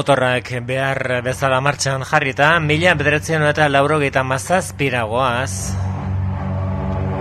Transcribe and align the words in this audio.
Motorrak 0.00 0.48
behar 0.64 1.20
bezala 1.20 1.58
martxan 1.60 2.06
jarrita, 2.08 2.54
mila 2.64 2.94
bederatzen 2.96 3.42
eta 3.44 3.66
laurogeita 3.68 4.22
mazazpiragoaz. 4.24 5.74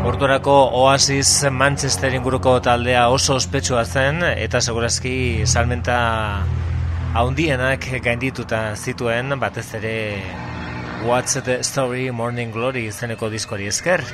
Ordurako 0.08 0.56
Oasis 0.80 1.44
Manchester 1.52 2.16
inguruko 2.16 2.54
taldea 2.64 3.10
oso 3.12 3.36
ospetsua 3.36 3.84
zen, 3.84 4.23
eta 4.23 4.62
segurazki 4.64 5.44
salmenta 5.44 5.98
haundienak 7.20 7.90
gaindituta 8.06 8.62
zituen, 8.78 9.36
batez 9.44 9.68
ere 9.82 9.98
What's 11.04 11.36
the 11.44 11.59
Story 11.68 12.12
Morning 12.16 12.56
Glory 12.56 12.88
izeneko 12.94 13.28
diskori 13.34 13.68
esker. 13.68 14.08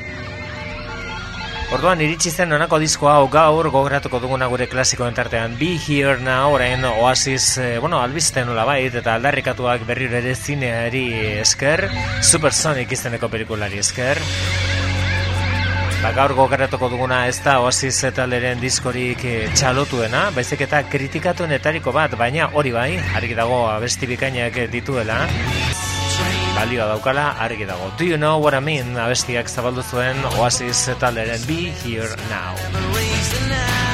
Orduan 1.73 2.02
iritsi 2.03 2.30
zen 2.30 2.53
onako 2.53 2.77
diskoa 2.77 3.16
hau 3.17 3.25
gaur 3.33 3.67
gogoratuko 3.73 4.19
duguna 4.21 4.45
gure 4.52 4.67
klasiko 4.69 5.08
entartean 5.09 5.55
Be 5.58 5.71
Here 5.81 6.19
Now 6.21 6.53
orain 6.53 6.85
Oasis 6.85 7.58
eh, 7.58 7.80
bueno, 7.81 7.97
albizten 8.05 8.45
nola 8.45 8.67
bait 8.69 8.94
eta 8.94 9.16
aldarrikatuak 9.17 9.88
berri 9.88 10.05
ere 10.05 10.36
zineari 10.36 11.05
esker 11.41 11.88
Supersonic 12.21 12.93
izeneko 12.93 13.31
pelikulari 13.33 13.81
esker. 13.81 14.21
Ba, 16.03 16.11
Gaur 16.13 16.36
gogoratuko 16.38 16.91
duguna 16.93 17.23
ez 17.31 17.39
da 17.41 17.58
Oasis 17.66 18.03
eta 18.11 18.27
leren 18.30 18.61
diskorik 18.61 19.25
eh, 19.25 19.49
txalotuena 19.58 20.27
Baizik 20.36 20.61
eta 20.67 20.83
kritikatuenetariko 20.86 21.95
bat 21.95 22.13
baina 22.19 22.52
hori 22.53 22.75
bai 22.75 22.91
Argi 23.17 23.33
dago 23.33 23.63
abesti 23.71 24.13
bikainak 24.13 24.67
dituela 24.69 25.23
balioa 26.56 26.88
daukala 26.94 27.25
argi 27.45 27.67
dago. 27.67 27.92
Do 27.98 28.06
you 28.06 28.17
know 28.17 28.38
what 28.39 28.53
I 28.53 28.59
mean? 28.59 28.95
Abestiak 28.98 29.52
zabaldu 29.52 29.84
zuen 29.84 30.17
Oasis 30.39 30.88
taleren 31.00 31.42
Be 31.48 31.72
Here 31.84 32.16
Now. 32.30 33.84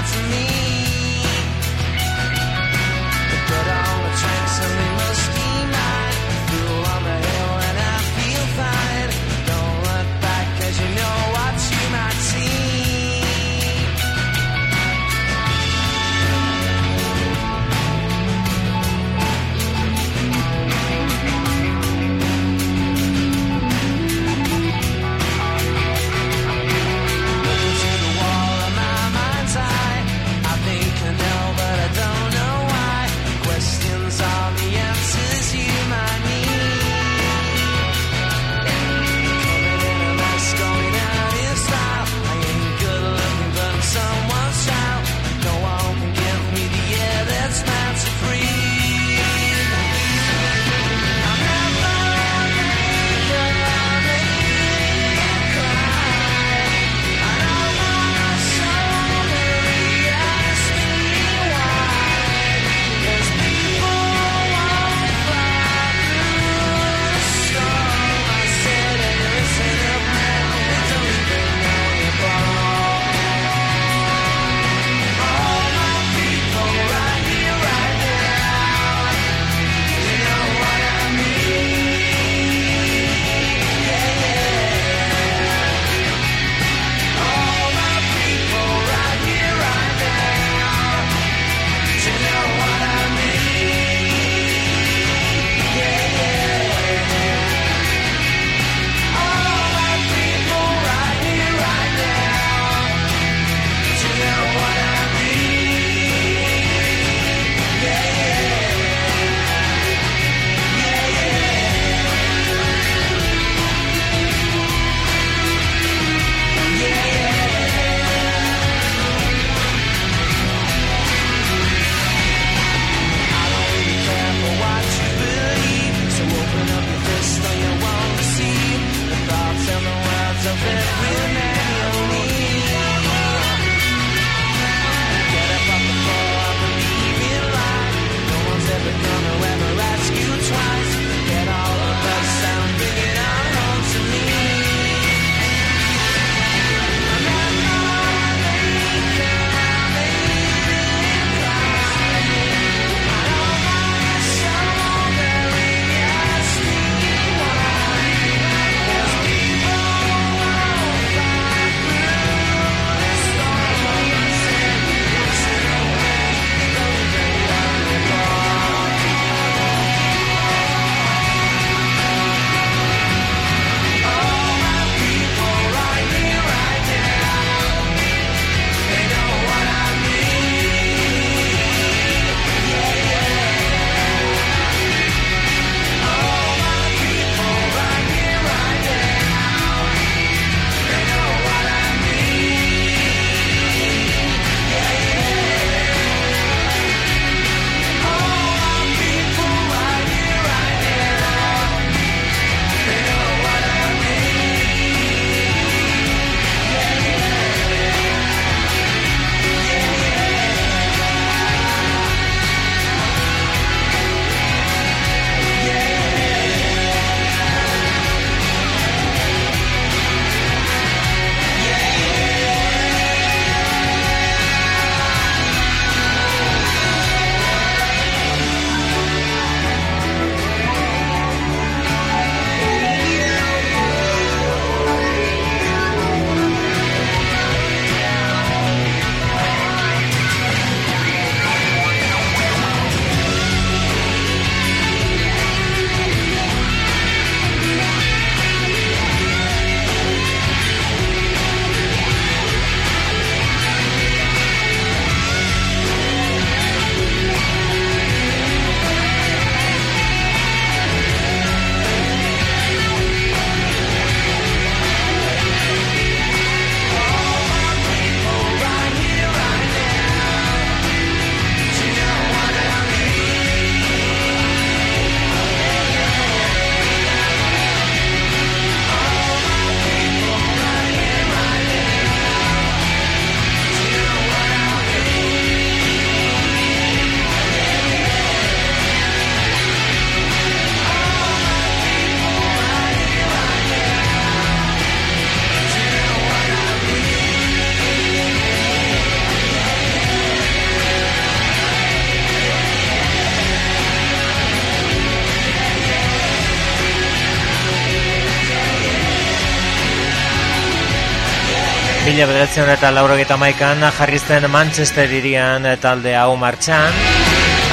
Mila 312.22 312.36
bederatzen 312.36 312.70
eta 312.70 312.92
laurogeta 312.94 313.34
maikan 313.34 313.80
jarri 313.98 314.20
Manchester 314.48 315.10
irian 315.12 315.64
talde 315.82 316.14
hau 316.16 316.36
martxan. 316.38 316.94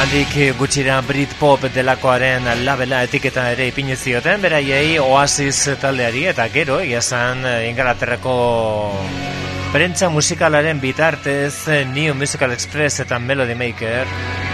Handik 0.01 0.57
gutxira 0.57 1.03
Britpop 1.03 1.67
delakoaren 1.75 2.49
labela 2.65 3.03
etiketan 3.03 3.45
ere 3.53 3.67
ipinu 3.69 3.95
zioten, 3.95 4.41
beraiei 4.41 4.99
Oasis 4.99 5.77
taldeari 5.79 6.25
eta 6.33 6.49
gero, 6.49 6.81
iazan 6.81 7.45
Ingalaterrako 7.45 8.95
prentza 9.71 10.09
musikalaren 10.09 10.81
bitartez 10.81 11.69
New 11.93 12.15
Musical 12.15 12.51
Express 12.53 13.01
eta 13.01 13.19
Melody 13.19 13.55
Maker 13.55 14.48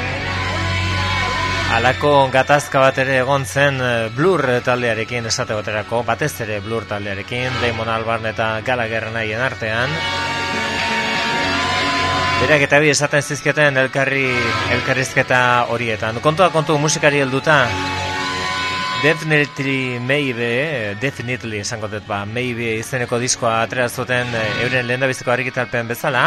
Alako 1.75 2.29
gatazka 2.31 2.79
bat 2.79 2.99
ere 3.03 3.17
egon 3.25 3.43
zen 3.45 3.81
eh, 3.83 4.09
Blur 4.15 4.45
taldearekin 4.63 5.27
esate 5.27 5.57
baterako, 5.59 6.05
batez 6.07 6.31
ere 6.45 6.61
Blur 6.63 6.85
taldearekin, 6.87 7.49
Damon 7.59 7.91
Albarn 7.91 8.29
eta 8.31 8.61
Gallagher 8.63 9.09
nahien 9.11 9.43
artean. 9.43 9.91
Berak 12.39 12.63
eta 12.69 12.79
bi 12.79 12.93
esaten 12.93 13.27
zizketen 13.27 13.83
elkarri, 13.83 14.29
elkarrizketa 14.77 15.41
horietan. 15.75 16.23
Kontua 16.23 16.53
kontu 16.55 16.79
musikari 16.79 17.25
helduta, 17.25 17.65
Definitely 19.05 19.99
Maybe, 20.01 20.97
Definitely 20.97 21.59
esango 21.61 21.91
dut 21.93 22.07
ba, 22.09 22.23
Maybe 22.25 22.79
izeneko 22.79 23.19
diskoa 23.21 23.59
atera 23.67 23.85
zuten 23.93 24.33
eh, 24.33 24.63
euren 24.65 24.87
lehen 24.89 25.05
biziko 25.05 25.29
harrikitalpen 25.35 25.91
bezala. 25.93 26.23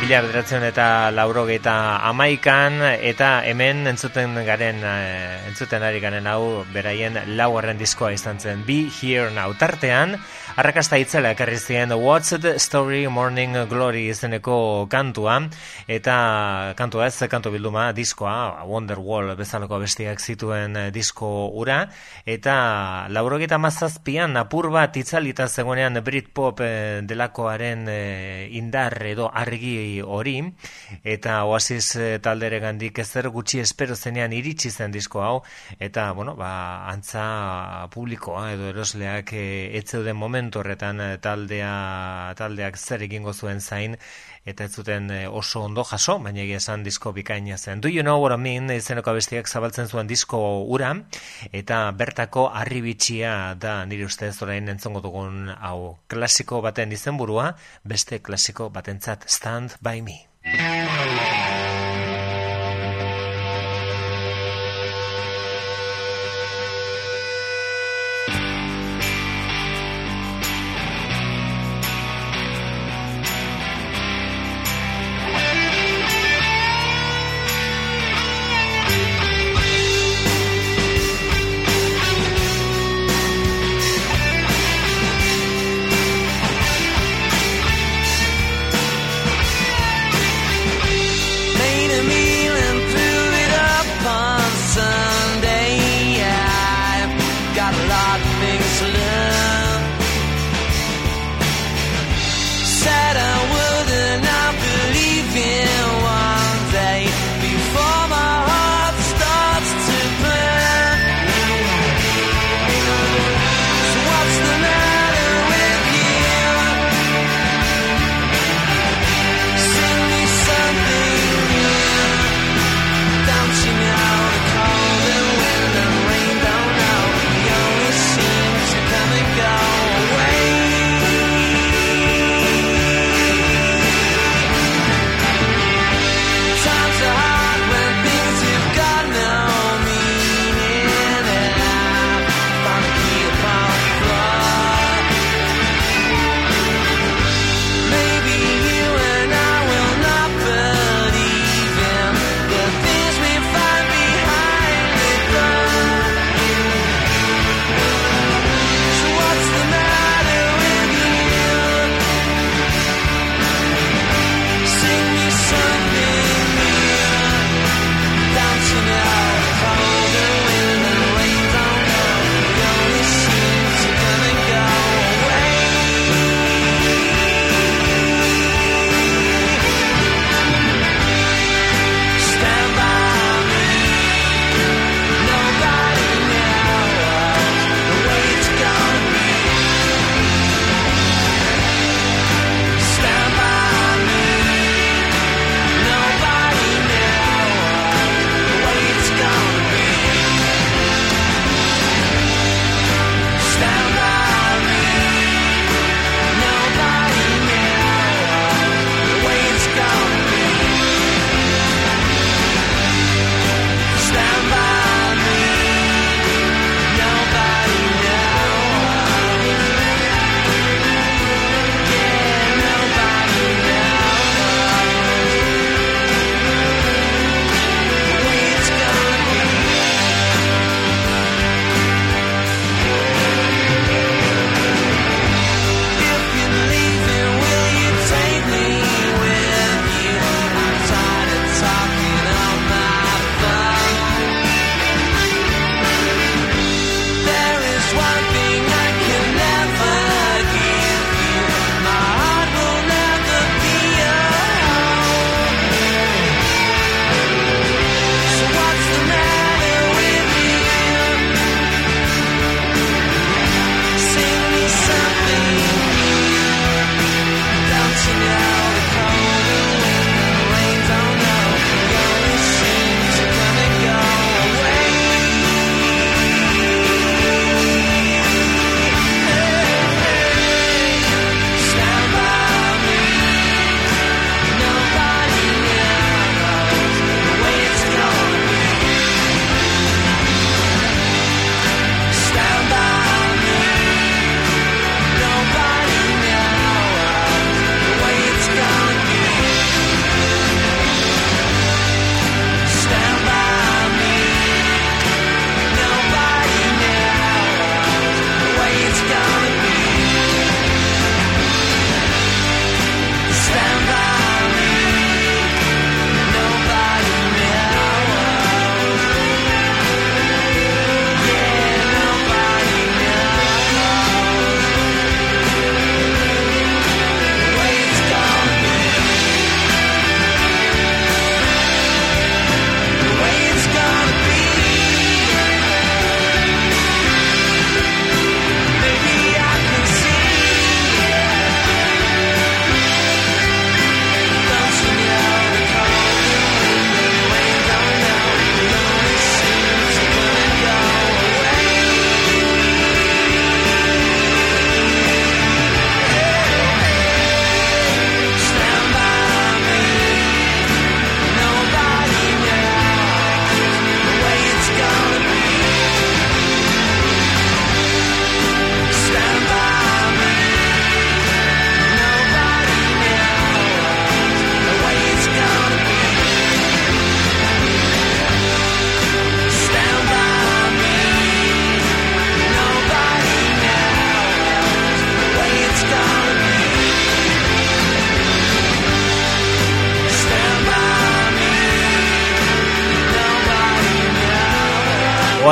Bila 0.00 0.22
bederatzen 0.24 0.64
eta 0.64 1.10
laurogeita 1.12 1.74
amaikan 2.08 2.80
eta 2.94 3.42
hemen 3.44 3.84
entzuten 3.92 4.32
garen 4.48 4.80
eh, 4.80 5.44
entzuten 5.50 5.84
ari 5.84 6.00
garen 6.00 6.24
hau 6.32 6.64
beraien 6.72 7.20
laugarren 7.36 7.76
diskoa 7.76 8.14
izan 8.16 8.40
zen 8.40 8.64
Be 8.64 8.86
Here 8.88 9.28
Now 9.36 9.52
tartean 9.52 10.16
arrakasta 10.56 10.96
itzela 10.96 11.34
ekarri 11.34 11.58
zien 11.60 11.90
What's 11.92 12.32
the 12.40 12.58
Story 12.58 13.08
Morning 13.08 13.68
Glory 13.68 14.06
izeneko 14.08 14.86
kantua. 14.88 15.34
Eta 15.86 16.72
kantua 16.78 17.10
ez 17.10 17.28
kantu 17.28 17.50
bilduma 17.52 17.90
diskoa 17.92 18.64
Wonderwall 18.64 19.34
bezalako 19.36 19.82
bestiak 19.82 20.20
zituen 20.20 20.76
eh, 20.76 20.86
disko 20.90 21.50
ura 21.52 21.82
eta 22.24 22.54
laurogeta 23.12 23.58
mazazpian 23.60 24.36
apur 24.40 24.70
bat 24.72 24.96
itzalita 24.96 25.46
zegoenean 25.46 26.00
Britpop 26.02 26.64
eh, 26.64 27.02
delakoaren 27.04 27.84
eh, 27.92 28.48
indar 28.56 28.96
edo 29.04 29.28
argi 29.28 30.00
hori. 30.00 30.38
Eta 31.04 31.42
oasis 31.44 31.98
taldere 32.24 32.62
gandik 32.64 33.02
ezer 33.04 33.28
gutxi 33.28 33.60
espero 33.60 33.94
zenean 33.94 34.32
iritsi 34.32 34.70
zen 34.70 34.90
disko 34.90 35.20
hau. 35.20 35.36
Eta 35.78 36.08
bueno, 36.16 36.32
ba, 36.34 36.88
antza 36.88 37.90
publikoa 37.92 38.54
edo 38.56 38.72
erosleak 38.72 39.36
etzeuden 39.36 40.16
momentu 40.16 40.45
momentu 40.46 40.60
horretan 40.62 41.00
eh, 41.00 41.18
taldea 41.18 42.32
taldeak 42.38 42.76
zer 42.78 43.02
egingo 43.02 43.32
zuen 43.34 43.60
zain 43.60 43.96
eta 44.46 44.64
ez 44.64 44.74
zuten 44.78 45.10
eh, 45.10 45.26
oso 45.26 45.64
ondo 45.66 45.82
jaso, 45.82 46.18
baina 46.22 46.40
egia 46.44 46.58
esan 46.58 46.84
disko 46.84 47.12
bikaina 47.12 47.58
zen. 47.58 47.80
Do 47.80 47.88
you 47.88 48.02
know 48.02 48.20
what 48.22 48.32
I 48.32 48.38
mean? 48.38 48.70
Izeneko 48.70 49.12
bestiak 49.12 49.48
zabaltzen 49.48 49.88
zuen 49.88 50.06
disko 50.06 50.38
ura 50.70 50.94
eta 51.52 51.90
bertako 51.90 52.50
arribitxia 52.54 53.56
da 53.58 53.84
nire 53.86 54.06
ustez 54.06 54.36
orain 54.42 54.68
entzongo 54.68 55.02
dugun 55.02 55.50
hau 55.50 55.98
klasiko 56.06 56.62
baten 56.62 56.92
izenburua, 56.92 57.56
beste 57.82 58.20
klasiko 58.20 58.70
batentzat 58.70 59.26
stand 59.26 59.74
by 59.82 60.00
me. 60.00 60.22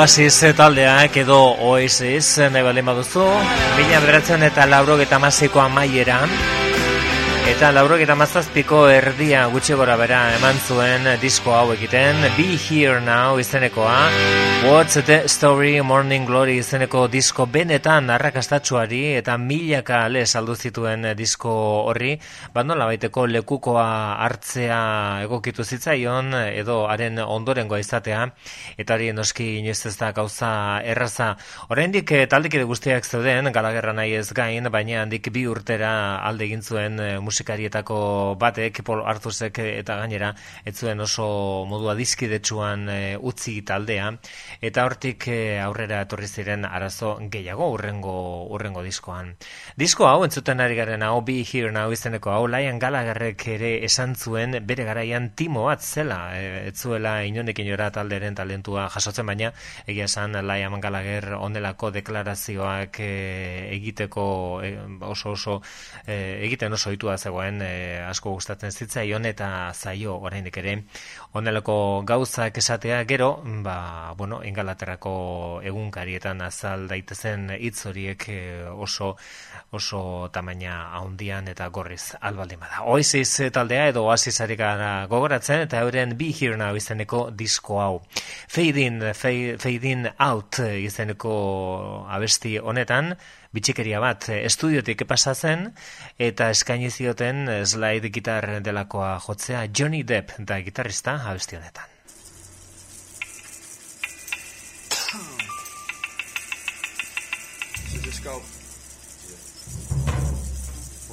Oasis 0.05 0.53
taldeak 0.53 1.15
edo 1.17 1.37
Oasis 1.65 2.35
nahi 2.53 2.61
baldin 2.61 2.85
baduzu, 2.85 3.23
mila 3.73 4.01
beratzen 4.03 4.45
eta 4.45 4.67
lauro 4.69 4.99
eta 5.01 5.17
maziko 5.17 5.63
amaieran, 5.63 6.29
Eta 7.45 7.67
laurok 7.69 8.01
eta 8.01 8.15
mazazpiko 8.17 8.79
erdia 8.89 9.43
gutxi 9.53 9.75
gora 9.77 9.93
bera 9.99 10.17
eman 10.33 10.57
zuen 10.65 11.05
disko 11.21 11.53
hau 11.53 11.67
egiten. 11.75 12.17
Be 12.33 12.47
Here 12.57 12.97
Now 13.05 13.37
izenekoa. 13.37 13.99
What's 14.65 14.97
the 15.05 15.27
Story 15.29 15.79
Morning 15.85 16.25
Glory 16.25 16.57
izeneko 16.57 17.03
disko 17.07 17.45
benetan 17.45 18.09
arrakastatxuari 18.09 19.01
eta 19.19 19.35
milaka 19.37 19.99
ale 20.07 20.23
saldu 20.25 20.55
zituen 20.55 21.05
disko 21.15 21.53
horri. 21.85 22.15
Bandola 22.53 22.87
baiteko 22.89 23.27
lekukoa 23.29 23.85
hartzea 24.25 24.81
egokitu 25.27 25.63
zitzaion 25.63 26.33
edo 26.49 26.79
haren 26.89 27.21
ondorengoa 27.21 27.79
izatea. 27.83 28.25
Eta 28.75 28.97
hori 28.97 29.11
noski 29.13 29.51
inoiz 29.59 29.85
ez 29.85 29.95
da 30.01 30.11
gauza 30.17 30.81
erraza. 30.81 31.35
Oraindik 31.69 32.09
eh, 32.11 32.25
taldekide 32.25 32.65
guztiak 32.65 33.05
zeuden 33.05 33.53
galagerra 33.53 33.93
nahi 33.93 34.17
ez 34.17 34.33
gain 34.33 34.65
baina 34.73 35.03
handik 35.05 35.29
bi 35.29 35.45
urtera 35.45 35.93
alde 36.25 36.49
egin 36.49 36.65
zuen 36.65 36.99
eh, 36.99 37.13
musikarietako 37.35 38.37
batek, 38.39 38.79
Paul 38.87 39.03
Arthusek 39.03 39.59
eta 39.59 39.97
gainera, 39.99 40.31
ez 40.63 40.77
zuen 40.79 41.01
oso 41.03 41.65
modua 41.67 41.95
dizkidetsuan 41.97 42.87
e, 42.87 42.99
utzi 43.19 43.57
taldea, 43.67 44.13
eta 44.63 44.85
hortik 44.87 45.27
e, 45.27 45.59
aurrera 45.59 45.99
etorri 46.05 46.29
ziren 46.31 46.63
arazo 46.65 47.17
gehiago 47.31 47.67
urrengo, 47.73 48.15
urrengo 48.55 48.83
diskoan. 48.85 49.33
Disko 49.75 50.07
hau, 50.07 50.23
entzuten 50.23 50.63
ari 50.63 50.77
garen 50.79 51.03
hau, 51.03 51.19
Be 51.27 51.41
Here 51.43 51.73
Now 51.75 51.91
izeneko 51.91 52.31
hau, 52.31 52.45
Lion 52.47 52.79
Gallagherrek 52.79 53.47
ere 53.57 53.73
esan 53.83 54.15
zuen 54.15 54.55
bere 54.63 54.87
garaian 54.87 55.33
timo 55.35 55.65
bat 55.67 55.83
zela, 55.83 56.21
e, 56.39 56.69
ez 56.69 56.77
zuela 56.79 57.17
inora 57.25 57.91
talderen 57.91 58.35
talentua 58.35 58.87
jasotzen 58.95 59.27
baina, 59.27 59.51
egia 59.87 60.07
esan 60.07 60.39
Lion 60.39 60.79
Gallagher 60.79 61.33
onelako 61.35 61.91
deklarazioak 61.99 63.01
e, 63.03 63.11
egiteko 63.75 64.25
oso 65.11 65.35
oso 65.35 65.59
egiten 66.05 66.73
oso 66.73 66.93
itua 66.95 67.17
zegoen 67.25 67.61
e, 67.65 67.71
asko 68.05 68.35
gustatzen 68.37 68.71
zitzaion 68.71 69.25
eta 69.29 69.49
zaio 69.73 70.15
oraindik 70.29 70.57
ere. 70.61 70.75
Onelako 71.39 71.77
gauzak 72.07 72.57
esatea 72.61 73.01
gero 73.09 73.29
ba 73.65 74.13
bueno 74.17 74.41
Ingalaterrako 74.45 75.15
egunkarietan 75.71 76.41
azal 76.45 76.87
daitezen 76.91 77.49
hitz 77.57 77.85
horiek 77.89 78.29
e, 78.29 78.39
oso 78.69 79.15
oso 79.75 80.29
tamaina 80.33 80.75
haundian 80.97 81.47
eta 81.51 81.67
gorriz 81.69 82.15
albaldi 82.21 82.57
bada. 82.59 82.83
Oasis 82.89 83.51
taldea 83.53 83.87
edo 83.91 84.05
Oasis 84.05 84.39
gara 84.57 85.05
gogoratzen 85.11 85.65
eta 85.67 85.81
euren 85.85 86.17
Be 86.17 86.31
Here 86.31 86.57
Now 86.57 86.75
izeneko 86.75 87.29
disko 87.31 87.79
hau. 87.81 88.01
Fade 88.47 88.81
in, 88.81 89.01
fade, 89.13 89.89
in 89.91 90.09
Out 90.19 90.59
izeneko 90.59 92.05
abesti 92.09 92.57
honetan, 92.59 93.15
bitxikeria 93.55 93.99
bat 94.03 94.29
estudiotik 94.35 95.05
pasa 95.07 95.33
zen 95.35 95.69
eta 96.19 96.49
eskaini 96.51 96.91
zioten 96.91 97.47
slide 97.65 98.11
gitar 98.11 98.49
delakoa 98.63 99.17
jotzea 99.27 99.67
Johnny 99.71 100.03
Depp 100.03 100.39
da 100.39 100.61
gitarrista 100.61 101.19
abesti 101.29 101.59
honetan. 101.59 101.91
So 107.95 108.01
just 108.01 108.23
go. 108.23 108.41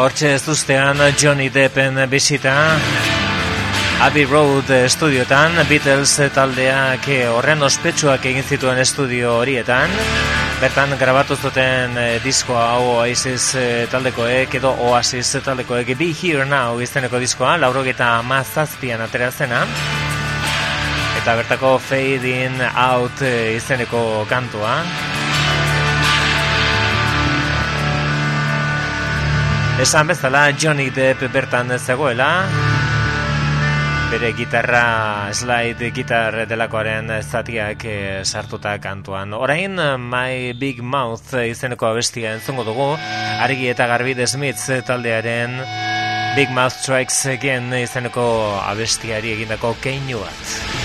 Hortxe 0.00 0.30
ez 0.32 0.42
duztean 0.46 1.00
Johnny 1.20 1.50
Deppen 1.52 1.98
bisita. 2.08 2.54
Abbey 4.00 4.24
Road 4.24 4.70
estudiotan 4.72 5.58
Beatles 5.68 6.14
taldeak 6.32 7.04
horren 7.34 7.62
ospetsuak 7.66 8.24
egin 8.30 8.46
zituen 8.46 8.80
estudio 8.80 9.34
horietan. 9.42 9.92
Bertan 10.60 10.96
grabatu 11.00 11.36
zuten 11.36 11.96
e, 12.00 12.06
diskoa 12.24 12.64
hau 12.72 12.88
Oasis 12.96 13.54
e, 13.60 13.66
taldekoek 13.92 14.56
edo 14.60 14.72
Oasis 14.88 15.36
taldekoek 15.44 15.92
Be 16.00 16.10
Here 16.16 16.48
Now 16.48 16.80
izteneko 16.80 17.20
diskoa 17.20 17.58
laurogeta 17.60 18.12
mazazpian 18.24 19.04
atera 19.04 19.30
zena. 19.30 19.64
Eta 21.20 21.36
bertako 21.42 21.78
Fade 21.78 22.36
In 22.46 22.60
Out 22.72 23.20
e, 23.20 23.56
izeneko 23.60 24.24
kantua 24.28 24.78
Esan 29.80 30.10
bezala 30.12 30.50
Johnny 30.52 30.90
Depp 30.92 31.22
bertan 31.32 31.70
zegoela. 31.78 32.44
Bere 34.10 34.34
gitarra 34.36 35.30
slide 35.32 35.88
gitar 35.96 36.36
delakoaren 36.50 37.08
zatiak 37.22 37.86
eh, 37.88 38.20
sartuta 38.24 38.74
kantuan. 38.76 39.32
Orain 39.32 39.80
My 39.96 40.52
Big 40.52 40.82
Mouth 40.82 41.32
izeneko 41.46 41.88
abestia 41.88 42.34
entzongo 42.36 42.66
dugu. 42.68 42.90
Argi 43.40 43.72
eta 43.72 43.86
garbi 43.86 44.14
Smith 44.26 44.68
taldearen 44.84 45.56
Big 46.36 46.50
Mouth 46.50 46.76
Strikes 46.82 47.24
Again 47.38 47.72
izeneko 47.72 48.60
abestiari 48.60 49.32
egindako 49.32 49.74
keinu 49.80 50.20
bat 50.20 50.79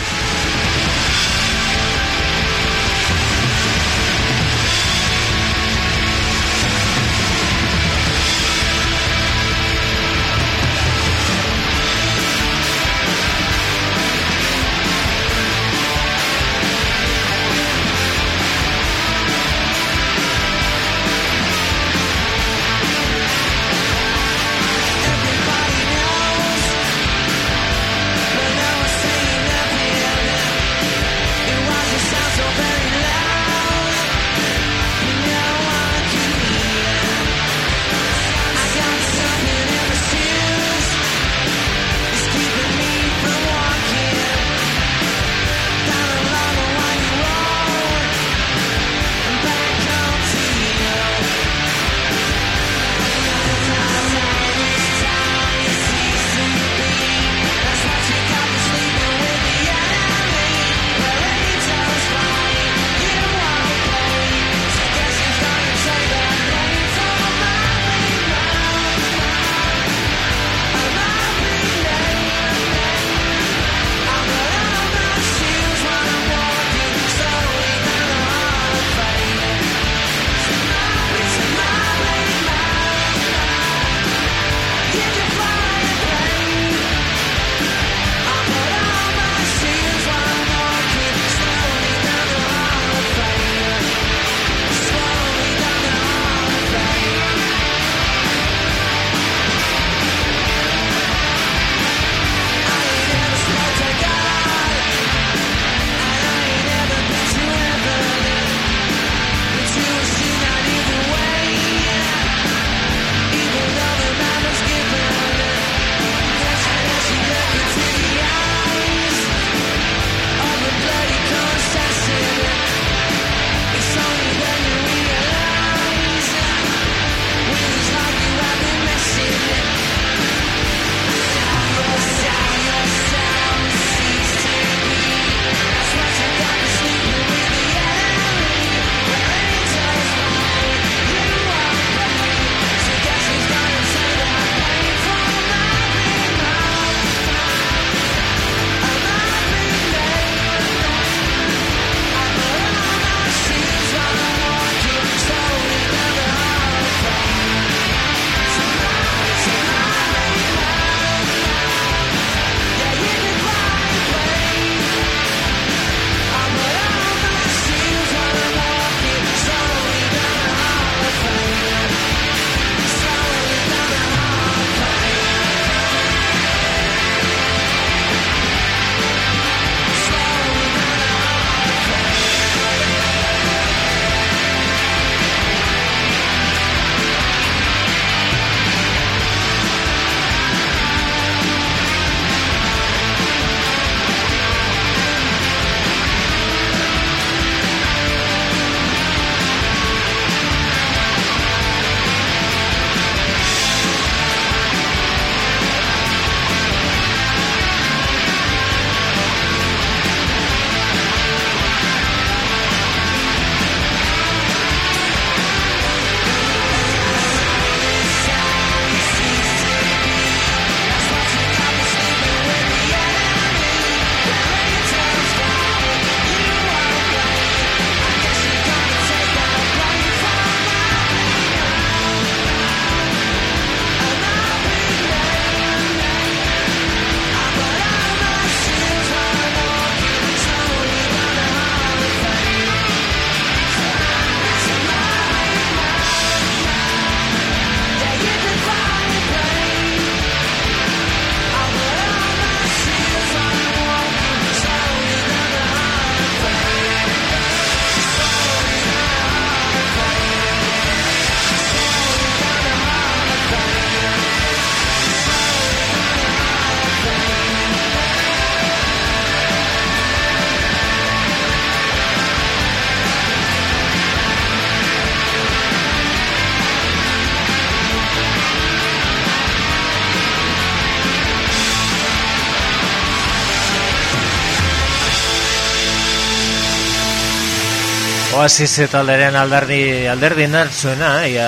Oasis 288.46 288.92
talderen 288.94 289.34
alderdi 289.40 290.06
alderdi 290.06 290.46
nartzuena, 290.46 291.08
ia 291.26 291.48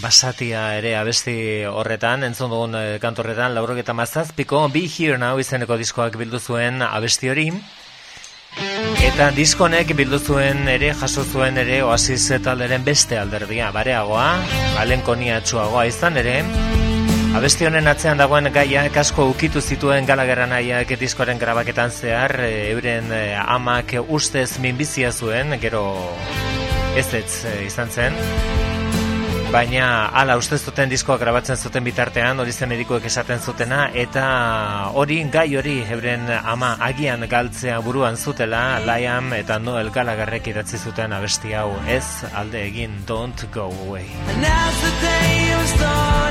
basatia 0.00 0.62
ere 0.78 0.94
abesti 0.96 1.34
horretan, 1.68 2.24
entzun 2.24 2.48
dugun 2.48 2.78
e, 2.78 2.82
kantorretan, 3.02 3.52
laurok 3.52 3.82
eta 3.82 3.92
mazazpiko, 3.92 4.62
Be 4.72 4.86
Here 4.88 5.20
Now 5.20 5.36
izeneko 5.44 5.76
diskoak 5.76 6.16
bildu 6.16 6.40
zuen 6.40 6.80
abesti 6.88 7.28
hori. 7.28 7.46
Eta 9.12 9.28
diskonek 9.36 9.92
bildu 9.98 10.24
zuen 10.24 10.64
ere, 10.72 10.94
jaso 10.96 11.28
zuen 11.28 11.60
ere, 11.60 11.82
Oasis 11.84 12.30
talderen 12.40 12.88
beste 12.88 13.20
alderdia, 13.20 13.68
bareagoa, 13.76 14.30
alenkonia 14.80 15.42
txuagoa 15.44 15.84
izan 15.92 16.16
ere, 16.16 16.38
Abesti 17.32 17.64
honen 17.64 17.88
atzean 17.88 18.18
dagoen 18.20 18.44
gaia 18.52 18.82
asko 19.00 19.24
ukitu 19.30 19.60
zituen 19.64 20.04
galageran 20.04 20.50
aiak 20.52 20.90
diskoaren 21.00 21.38
grabaketan 21.40 21.90
zehar, 21.90 22.34
e, 22.44 22.68
euren 22.74 23.08
e, 23.08 23.22
amak 23.40 23.94
ustez 24.04 24.58
minbizia 24.60 25.10
zuen, 25.12 25.56
gero 25.62 25.80
ez 26.94 27.08
ez 27.14 27.44
e, 27.48 27.54
izan 27.64 27.88
zen. 27.88 28.18
Baina 29.52 30.10
ala 30.12 30.36
ustez 30.36 30.60
zuten 30.60 30.92
diskoa 30.92 31.16
grabatzen 31.20 31.56
zuten 31.56 31.84
bitartean, 31.84 32.38
hori 32.40 32.52
zen 32.52 32.68
medikoek 32.68 33.08
esaten 33.08 33.40
zutena, 33.40 33.88
eta 34.04 34.24
hori 34.92 35.22
gai 35.32 35.48
hori 35.56 35.78
euren 35.88 36.28
ama 36.36 36.74
agian 36.84 37.24
galtzea 37.28 37.80
buruan 37.80 38.16
zutela, 38.16 38.78
Liam 38.84 39.32
eta 39.32 39.58
Noel 39.58 39.88
Galagarrek 39.90 40.52
idatzi 40.52 40.76
zuten 40.76 41.16
abesti 41.16 41.56
hau, 41.56 41.70
ez 41.88 42.04
alde 42.34 42.60
egin 42.66 43.00
Don't 43.08 43.48
Go 43.52 43.72
Away. 43.88 44.08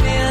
And 0.01 0.30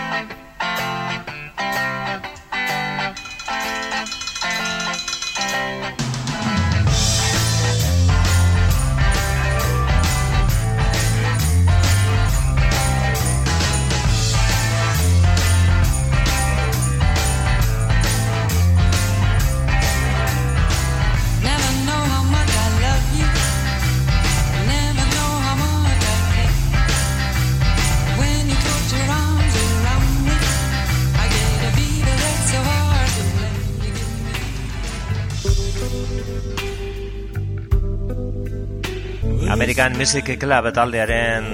American 39.81 39.97
Music 39.97 40.37
Club 40.37 40.67
taldearen 40.77 41.45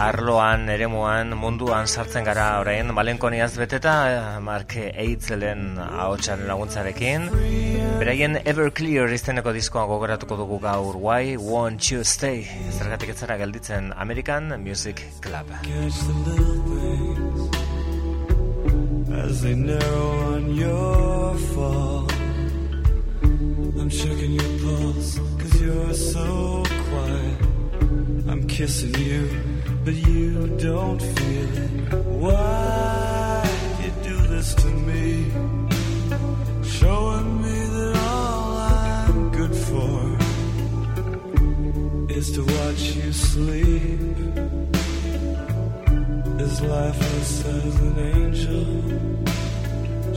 arloan, 0.00 0.62
eremuan, 0.72 1.34
munduan 1.36 1.84
sartzen 1.84 2.24
gara 2.24 2.46
orain, 2.62 2.88
malenkoniaz 2.96 3.50
beteta, 3.60 3.92
Mark 4.40 4.72
Eitzelen 4.80 5.76
ahotsan 5.76 6.46
laguntzarekin. 6.48 7.28
Beraien 8.00 8.40
Everclear 8.40 9.12
izteneko 9.12 9.52
diskoa 9.52 9.84
gogoratuko 9.92 10.40
dugu 10.40 10.56
gaur, 10.64 10.96
Why 10.96 11.36
Won't 11.36 11.92
You 11.92 12.00
Stay? 12.00 12.48
Zergatik 12.72 13.12
etzara 13.12 13.36
gelditzen 13.44 13.92
American 13.92 14.56
Music 14.64 15.04
Club. 15.20 15.52
As 19.20 19.42
they 19.42 19.54
narrow 19.54 20.32
on 20.32 20.56
your 20.56 21.36
fall 21.52 22.08
I'm 23.76 23.90
checking 23.90 24.32
your 24.40 24.52
pulse 24.64 25.35
you're 25.60 25.94
so 25.94 26.62
quiet 26.88 27.38
I'm 28.28 28.46
kissing 28.46 28.94
you 28.94 29.56
but 29.86 29.94
you 29.94 30.48
don't 30.58 31.00
feel 31.00 31.48
it. 31.64 31.70
Why 32.24 33.48
you 33.84 33.90
do 34.02 34.16
this 34.26 34.52
to 34.56 34.66
me? 34.66 35.30
Showing 36.64 37.40
me 37.40 37.58
that 37.76 37.96
all 38.10 38.56
I'm 38.56 39.30
good 39.30 39.54
for 39.68 39.98
is 42.18 42.32
to 42.32 42.42
watch 42.42 42.82
you 42.96 43.12
sleep. 43.12 44.00
As 46.46 46.60
lifeless 46.62 47.44
as 47.44 47.74
an 47.88 47.98
angel, 48.16 48.66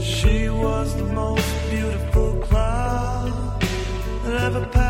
she 0.00 0.50
was 0.50 0.96
the 0.96 1.08
most 1.22 1.48
beautiful 1.70 2.30
cloud 2.48 3.62
that 4.24 4.34
ever 4.46 4.64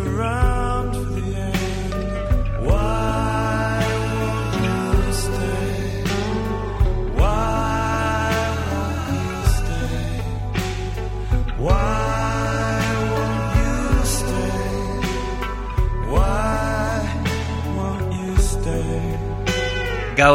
around. 0.00 0.45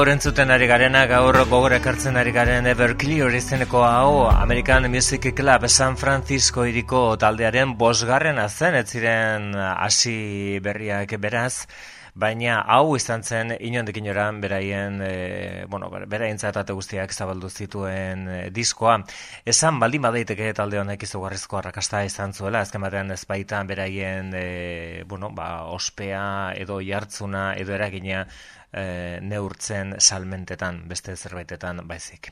Gaur 0.01 0.09
entzuten 0.09 0.49
ari 0.49 0.65
garena, 0.65 1.03
gaur 1.05 1.35
gogor 1.45 1.75
ekartzen 1.75 2.15
ari 2.17 2.31
garen 2.33 2.65
Everclear 2.65 3.35
izeneko 3.37 3.83
hau 3.85 4.23
American 4.31 4.89
Music 4.89 5.27
Club 5.37 5.67
San 5.69 5.93
Francisco 5.93 6.65
iriko 6.65 7.03
taldearen 7.21 7.75
bosgarren 7.77 8.41
azen, 8.41 8.79
ez 8.81 8.87
ziren 8.89 9.51
hasi 9.53 10.57
berriak 10.65 11.13
beraz, 11.21 11.67
baina 12.13 12.63
hau 12.67 12.95
izan 12.97 13.21
zen 13.23 13.53
inondik 13.59 13.99
inoran 14.01 14.41
beraien, 14.41 14.97
e, 15.05 15.65
bueno, 15.69 15.91
beraien 16.09 16.39
zatate 16.39 16.73
guztiak 16.73 17.13
zabaldu 17.13 17.49
zituen 17.49 18.27
e, 18.27 18.39
diskoa. 18.49 18.97
Esan 19.45 19.79
baldin 19.79 20.01
badaiteke 20.01 20.49
talde 20.57 20.79
honek 20.81 21.05
izugarrizko 21.05 21.61
arrakasta 21.61 22.01
izan 22.03 22.33
zuela, 22.33 22.65
azken 22.65 22.81
batean 22.81 23.13
ez 23.13 23.21
baita 23.29 23.61
beraien, 23.69 24.33
e, 24.33 25.03
bueno, 25.05 25.29
ba, 25.29 25.67
ospea 25.77 26.55
edo 26.57 26.81
jartzuna 26.81 27.53
edo 27.61 27.77
eragina 27.77 28.25
e, 28.74 29.19
neurtzen 29.22 29.95
salmentetan, 29.99 30.82
beste 30.89 31.15
zerbaitetan 31.15 31.84
baizik. 31.88 32.32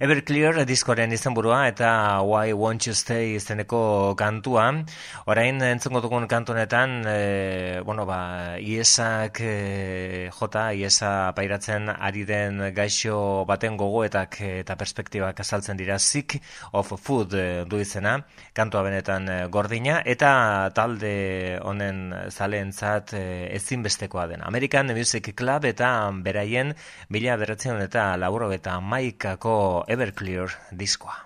Everclear 0.00 0.62
diskoren 0.68 1.12
izenburua 1.12 1.66
eta 1.68 1.90
Why 2.24 2.54
Won't 2.54 2.86
You 2.86 2.94
Stay 2.94 3.34
izeneko 3.36 4.14
kantua. 4.18 4.68
Orain 5.30 5.60
entzungo 5.66 6.00
dugun 6.04 6.28
kantunetan, 6.30 7.02
e, 7.06 7.80
bueno, 7.84 8.06
ba, 8.06 8.56
iesak 8.60 9.42
e, 9.44 10.30
jota, 10.36 10.70
iesa 10.72 11.32
pairatzen 11.36 11.90
ari 11.90 12.24
den 12.28 12.62
gaixo 12.74 13.44
baten 13.48 13.76
gogoetak 13.80 14.40
eta 14.62 14.76
perspektibak 14.80 15.40
azaltzen 15.40 15.78
dira 15.80 15.98
Sick 15.98 16.38
of 16.72 16.92
Food 17.00 17.34
du 17.68 17.80
izena, 17.80 18.18
kantua 18.54 18.82
benetan 18.86 19.28
gordina, 19.50 20.00
eta 20.04 20.70
talde 20.74 21.58
honen 21.64 22.12
zaleentzat 22.30 23.14
ezinbestekoa 23.14 24.26
den. 24.30 24.42
American 24.46 24.92
Music 24.94 25.32
Club 25.36 25.66
eta 25.68 25.79
eta 25.80 26.12
beraien 26.24 26.74
mila 27.08 27.38
beratzen 27.40 27.80
eta 27.80 28.04
laburo 28.20 28.50
eta 28.52 28.76
maikako 28.84 29.56
Everclear 29.88 30.52
diskoa. 30.76 31.16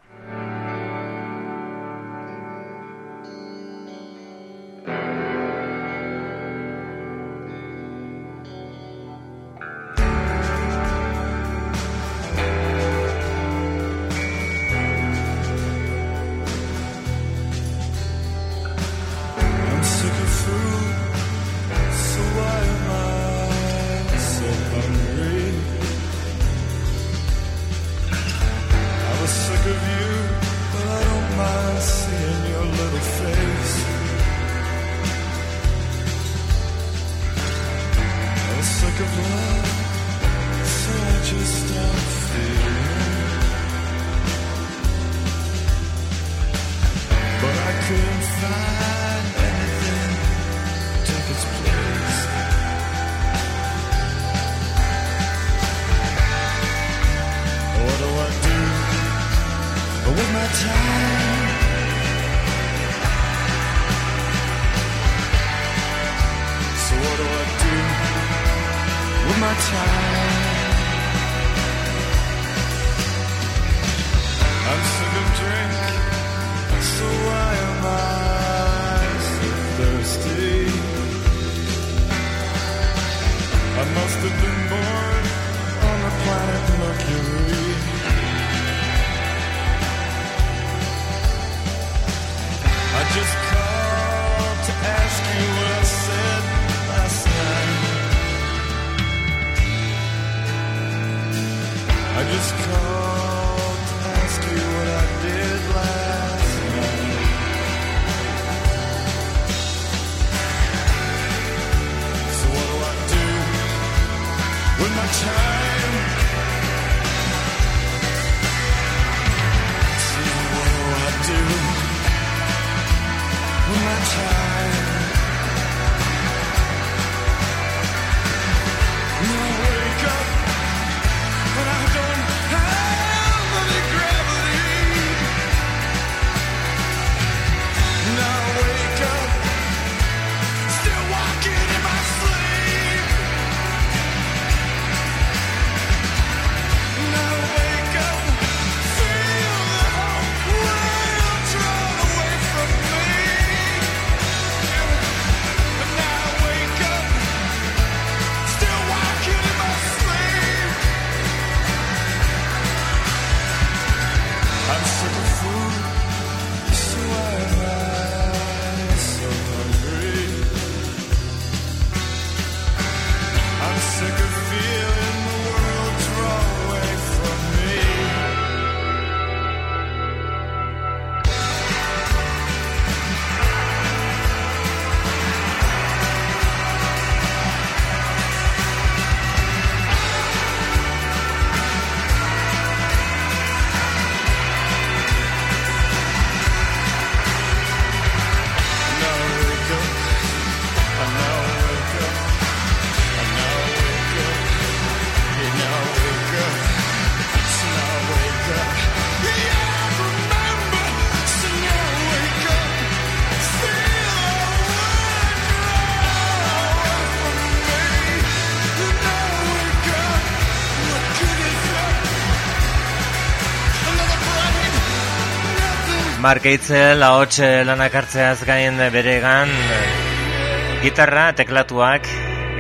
Mark 226.25 226.47
Eitzel, 226.49 227.03
ahots 227.05 227.37
eh, 227.45 227.67
lanak 227.69 227.93
hartzeaz 227.99 228.47
gain 228.49 228.79
beregan, 228.95 229.51
eh, 229.75 230.79
gitarra, 230.81 231.27
teklatuak, 231.37 232.09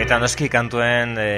eta 0.05 0.19
noski 0.21 0.51
kantuen 0.53 1.15
e, 1.17 1.29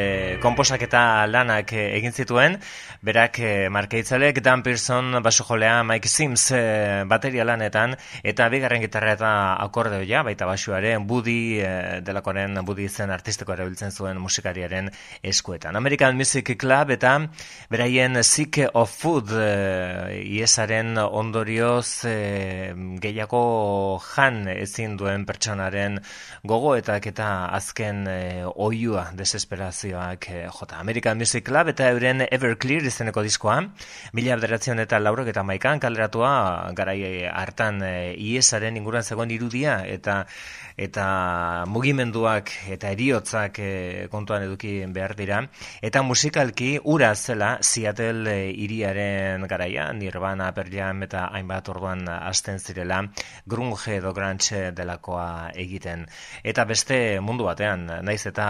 komposaketa 0.42 1.02
lanak 1.30 1.70
eh, 1.76 1.84
egin 2.00 2.16
zituen, 2.16 2.56
berak 3.02 3.38
e, 3.40 3.68
Mark 3.68 3.92
Eitzelek, 3.94 4.40
Dan 4.42 4.62
Pearson, 4.62 5.22
basujolea, 5.22 5.82
Mike 5.84 6.08
Sims 6.08 6.50
e, 6.52 7.04
bateria 7.08 7.44
lanetan, 7.44 7.96
eta 8.22 8.48
bigarren 8.52 8.82
gitarra 8.82 9.12
eta 9.16 9.30
akordeoia, 9.64 10.22
baita 10.26 10.46
basuaren, 10.48 11.06
Budi 11.06 11.58
e, 11.60 12.00
delakoren, 12.06 12.58
Budi 12.66 12.88
zen 12.88 13.10
artistiko 13.10 13.54
erabiltzen 13.54 13.92
zuen 13.92 14.20
musikariaren 14.22 14.90
eskuetan. 15.22 15.76
American 15.76 16.16
Music 16.16 16.56
Club 16.58 16.90
eta 16.94 17.16
beraien 17.70 18.22
Sick 18.24 18.60
of 18.72 18.90
Food 18.90 19.32
e, 19.36 20.22
iesaren 20.38 20.96
ondorioz 20.98 22.06
e, 22.08 22.72
gehiago 23.02 24.00
jan 24.14 24.46
ezin 24.52 24.96
duen 24.96 25.26
pertsonaren 25.28 26.00
gogoetak 26.46 27.10
eta 27.12 27.28
azken 27.56 28.04
e, 28.10 28.18
oiua 28.46 29.10
desesperazioak 29.18 30.30
e, 30.30 30.42
jota. 30.48 30.80
American 30.80 31.18
Music 31.18 31.44
Club 31.46 31.72
eta 31.74 31.90
euren 31.92 32.24
Everclear 32.30 32.85
izeneko 32.90 33.22
diskoa, 33.26 33.58
mila 34.16 34.36
bederatzen 34.38 34.80
eta 34.82 35.00
laurok 35.02 35.30
eta 35.32 35.42
maikan 35.46 35.82
kaleratua 35.82 36.30
garai 36.76 37.26
hartan 37.30 37.82
e, 37.82 37.94
iesaren 38.14 38.76
inguruan 38.76 39.04
zegoen 39.04 39.30
irudia 39.34 39.80
eta 39.86 40.24
eta 40.76 41.64
mugimenduak 41.68 42.52
eta 42.68 42.90
eriotzak 42.92 43.58
e, 43.58 43.70
kontuan 44.12 44.44
eduki 44.44 44.78
behar 44.92 45.16
dira. 45.16 45.40
Eta 45.82 46.02
musikalki 46.04 46.76
ura 46.84 47.14
zela 47.14 47.56
Seattle 47.62 48.28
e, 48.32 48.50
iriaren 48.52 49.46
garaia 49.48 49.88
Nirvana, 49.96 50.52
Pearl 50.54 50.72
Jam 50.72 51.02
eta 51.06 51.26
hainbat 51.32 51.70
orduan 51.72 52.06
hasten 52.08 52.60
zirela 52.60 53.02
grunge 53.46 53.96
edo 53.96 54.12
grunge 54.12 54.70
delakoa 54.76 55.50
egiten. 55.54 56.06
Eta 56.44 56.64
beste 56.64 57.20
mundu 57.20 57.48
batean 57.48 57.86
naiz 58.04 58.26
eta 58.26 58.48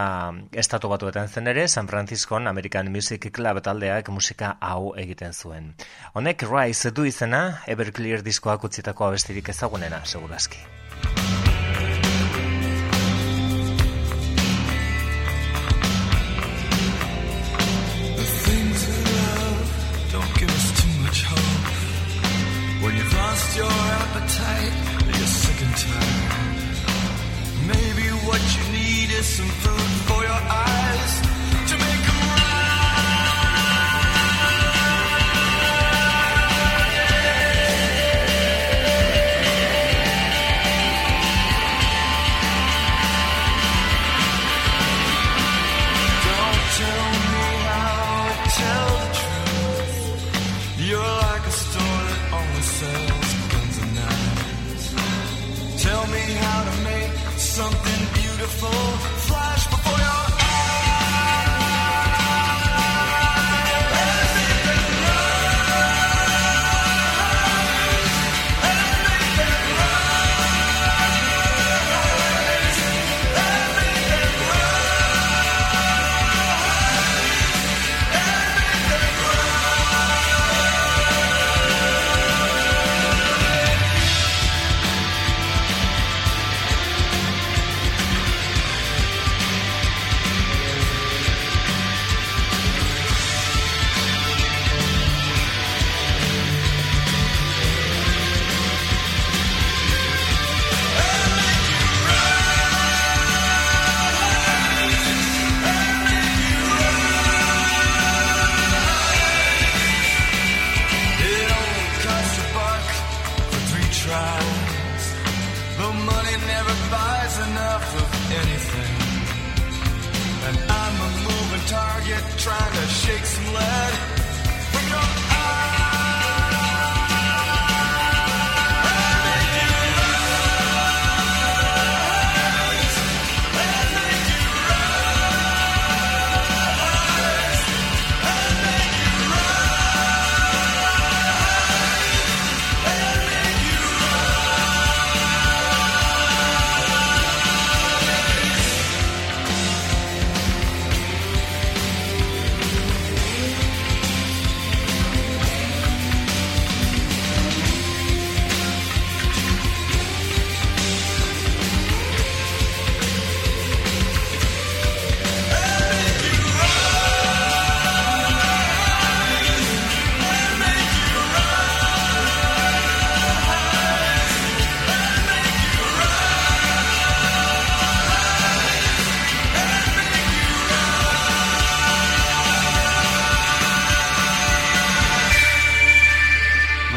estatu 0.51 0.91
batuetan 0.91 1.27
zen 1.27 1.47
ere 1.47 1.67
San 1.67 1.87
Franciscoan 1.87 2.47
American 2.47 2.91
Music 2.91 3.31
Club 3.31 3.61
taldeak 3.63 4.09
musika 4.09 4.57
hau 4.59 4.93
egiten 4.97 5.33
zuen. 5.33 5.73
Honek 6.13 6.43
Rise 6.43 6.91
du 6.91 7.05
izena 7.05 7.63
Everclear 7.67 8.23
diskoak 8.23 8.63
utzitako 8.67 9.07
abestirik 9.07 9.49
ezagunena 9.55 10.03
segurazki 10.05 10.86
your 23.57 23.77
appetite, 24.03 24.73
you're 25.17 25.33
sick 25.41 25.59
and 25.65 25.75
tired. 25.83 26.77
Maybe 27.65 28.07
what 28.27 28.41
you 28.55 28.63
need 28.71 29.09
is 29.09 29.25
some 29.25 29.51
food 29.63 29.91
for 30.07 30.21
your 30.23 30.41
eyes 30.61 30.76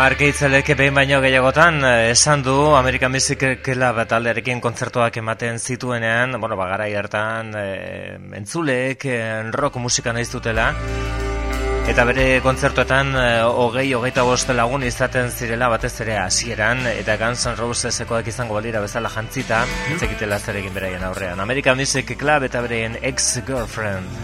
Mark 0.01 0.22
Eitzelek 0.24 0.70
behin 0.78 0.94
baino 0.96 1.18
gehiagotan 1.20 1.82
eh, 1.84 2.12
esan 2.14 2.40
du 2.40 2.55
American 2.72 3.12
Music 3.12 3.42
Club 3.61 3.98
taldearekin 4.09 4.62
kontzertuak 4.64 5.18
ematen 5.20 5.59
zituenean, 5.61 6.38
bueno, 6.40 6.57
bagara 6.57 6.86
hartan 6.96 7.51
e, 7.53 7.64
entzuleek 8.38 9.05
eh, 9.05 9.42
rock 9.53 9.76
musika 9.76 10.14
nahiz 10.16 10.30
dutela, 10.32 10.70
Eta 11.90 12.05
bere 12.09 12.24
kontzertuetan 12.40 13.12
hogei, 13.44 13.92
hogeita 13.92 14.24
bost 14.24 14.48
lagun 14.57 14.88
izaten 14.88 15.28
zirela 15.28 15.68
batez 15.68 15.92
ere 16.01 16.16
hasieran 16.22 16.86
eta 16.94 17.18
Guns 17.20 17.44
N' 17.51 17.61
Rosesekoak 17.61 18.32
izango 18.32 18.57
balira 18.57 18.80
bezala 18.80 19.12
jantzita, 19.12 19.66
ez 19.92 20.01
egitela 20.09 20.40
zer 20.40 20.62
egin 20.62 20.72
beraien 20.72 21.05
aurrean. 21.05 21.44
American 21.44 21.76
Music 21.76 22.16
Club 22.16 22.48
eta 22.48 22.64
bereien 22.64 22.96
ex-girlfriend. 23.03 24.20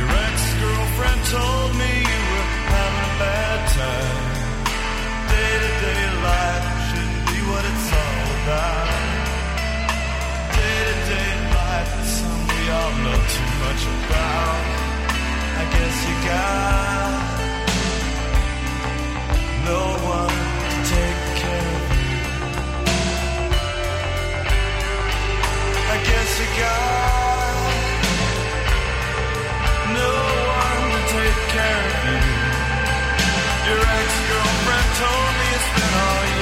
Your 0.00 0.10
ex-girlfriend 0.26 1.26
told 1.30 1.76
me 1.78 1.99
care 21.40 21.72
of 21.78 21.90
you. 22.00 22.18
I 25.92 25.96
guess 26.08 26.30
you 26.40 26.48
got 26.60 27.60
no 29.96 30.12
one 30.60 30.84
to 30.94 31.00
take 31.16 31.40
care 31.56 31.84
of 31.90 31.96
you. 32.06 32.20
Your 33.68 33.82
ex-girlfriend 34.00 34.88
told 35.00 35.30
me 35.38 35.46
you 35.52 35.60
spent 35.70 35.94
all 36.04 36.22
yesterday 36.24 36.39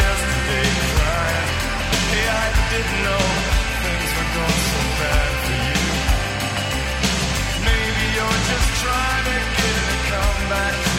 that 10.58 10.98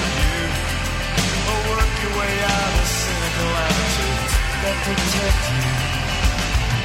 protect 4.90 5.44
you. 5.52 5.64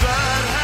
Bad 0.02 0.63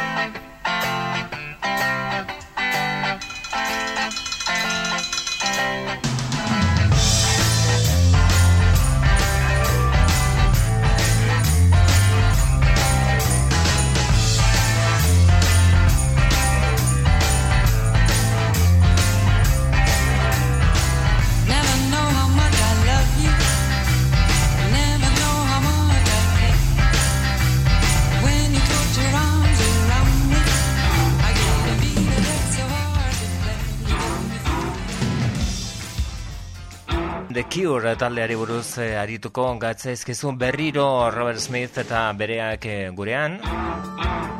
Cure 37.51 37.97
taldeari 37.99 38.37
buruz 38.39 38.77
eh, 38.79 38.93
arituko 38.95 39.43
gatzaizkizun 39.59 40.37
berriro 40.39 41.11
Robert 41.11 41.41
Smith 41.43 41.81
eta 41.81 42.05
bereak 42.15 42.63
eh, 42.65 42.89
gurean. 42.95 43.35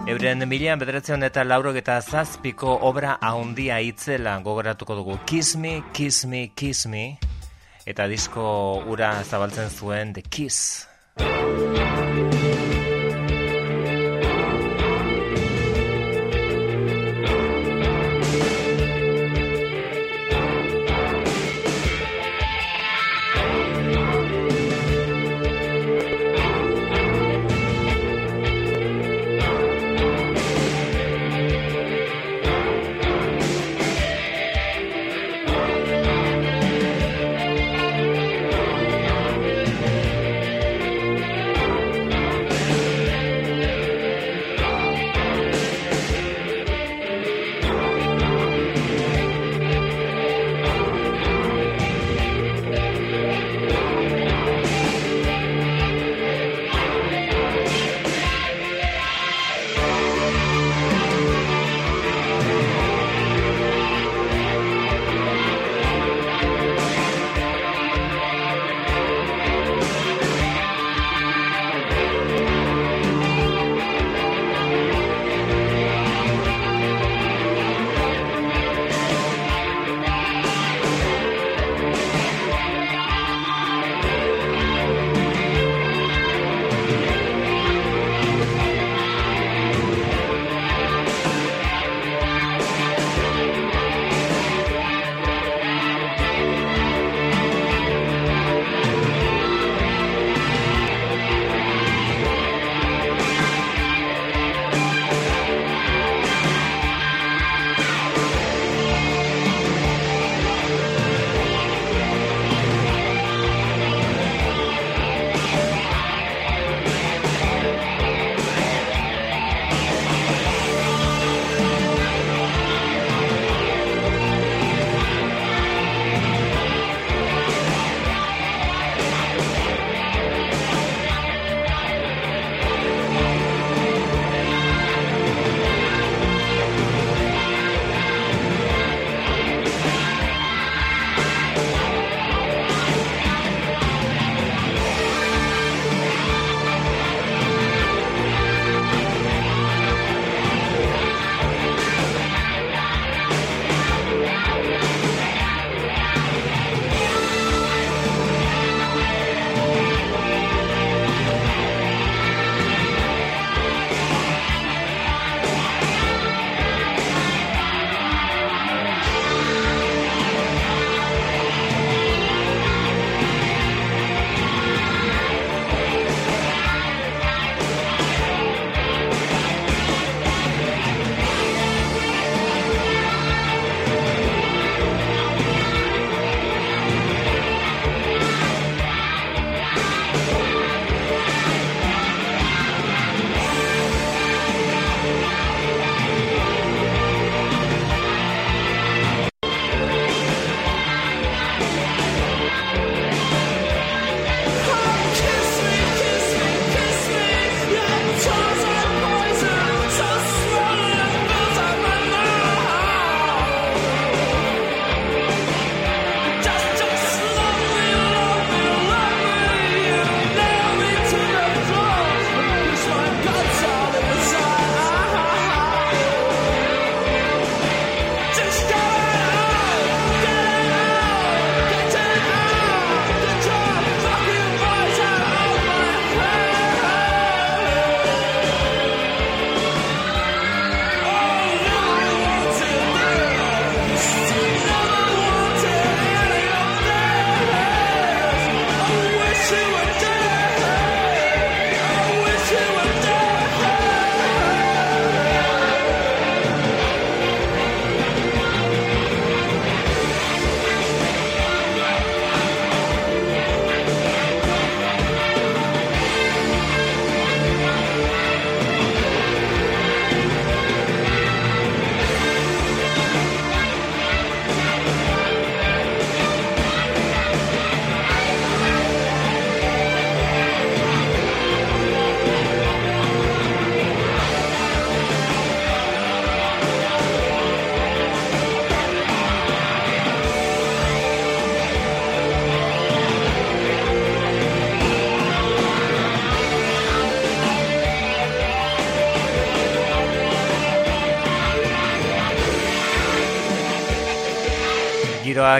Euren 0.08 0.46
milian 0.48 0.80
bederatzen 0.80 1.28
eta 1.28 1.44
laurok 1.44 1.82
eta 1.82 1.98
zazpiko 2.00 2.78
obra 2.88 3.18
haundia 3.20 3.82
itzela 3.84 4.38
gogoratuko 4.46 4.96
dugu. 5.02 5.18
Kiss 5.28 5.58
me, 5.60 5.82
kiss 5.92 6.24
me, 6.24 6.46
kiss 6.56 6.88
me. 6.88 7.18
Eta 7.84 8.08
disko 8.08 8.46
ura 8.88 9.12
zabaltzen 9.26 9.68
zuen 9.68 10.16
The 10.16 10.24
Kiss. 10.24 10.88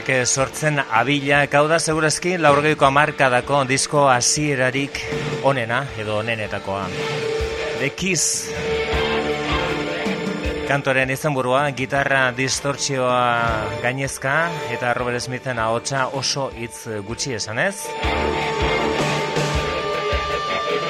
Giroak 0.02 0.10
eh, 0.10 0.26
sortzen 0.26 0.80
abilak, 0.80 1.54
hau 1.54 1.68
da 1.68 1.78
segurazki 1.80 2.38
laurgeiko 2.38 2.86
amarkadako 2.86 3.66
disko 3.66 4.08
hasierarik 4.10 4.98
onena 5.44 5.86
edo 5.98 6.18
onenetakoa. 6.20 6.88
The 7.80 7.90
Kiss 7.90 8.50
kantoren 10.68 11.10
izenburua, 11.10 11.70
gitarra 11.76 12.32
distortzioa 12.32 13.82
gainezka 13.84 14.50
eta 14.72 14.94
Robert 14.94 15.22
Smithen 15.22 15.60
ahotsa 15.60 16.08
oso 16.14 16.50
hitz 16.56 16.88
gutxi 17.06 17.36
esanez. 17.36 17.76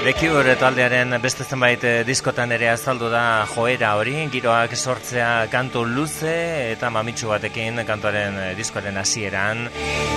Cure 0.01 0.55
taldearen 0.57 1.13
beste 1.21 1.45
zenbait 1.45 1.83
eh, 1.85 1.99
diskotan 2.01 2.49
ere 2.55 2.71
azaldu 2.71 3.05
da 3.13 3.45
joera 3.51 3.91
hori, 3.99 4.15
giroak 4.33 4.73
sortzea 4.73 5.45
kantu 5.53 5.83
luze 5.85 6.33
eta 6.71 6.89
mamitsu 6.89 7.29
batekin 7.29 7.83
kantuaren 7.85 8.39
eh, 8.41 8.47
diskoaren 8.57 8.97
hasieran 8.97 9.67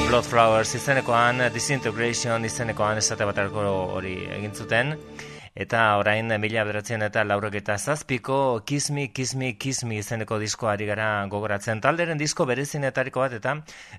Blood 0.09 0.24
Flowers 0.24 0.72
izenekoan, 0.80 1.45
Disintegration 1.53 2.49
izenekoan 2.49 3.03
esate 3.03 3.28
batarko 3.28 3.68
hori 3.99 4.16
egin 4.39 4.57
zuten. 4.57 4.97
Eta 5.55 5.81
orain 6.01 6.33
mila 6.43 6.65
bederatzen 6.67 7.05
eta 7.07 7.23
laurok 7.23 7.55
eta 7.61 7.77
zazpiko 7.79 8.37
Kismi, 8.67 9.05
Kismi, 9.15 9.53
Kismi 9.55 10.01
izeneko 10.01 10.41
diskoari 10.43 10.89
gara 10.89 11.05
gogoratzen. 11.31 11.79
Talderen 11.79 12.19
disko 12.19 12.43
berezinetariko 12.51 13.23
bat 13.23 13.37
eta 13.37 13.53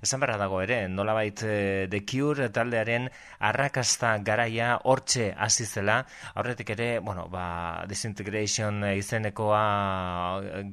esan 0.04 0.20
berra 0.20 0.36
dago 0.36 0.60
ere, 0.60 0.82
nolabait 0.92 1.40
eh, 1.48 1.86
The 1.88 2.02
Cure 2.04 2.50
taldearen 2.52 3.08
arrakasta 3.40 4.10
garaia 4.18 4.74
hortxe 4.84 5.30
hasi 5.32 5.64
zela. 5.64 6.02
Aurretik 6.34 6.74
ere, 6.76 6.98
bueno, 6.98 7.24
ba, 7.32 7.86
Disintegration 7.88 8.84
izenekoa 8.90 9.62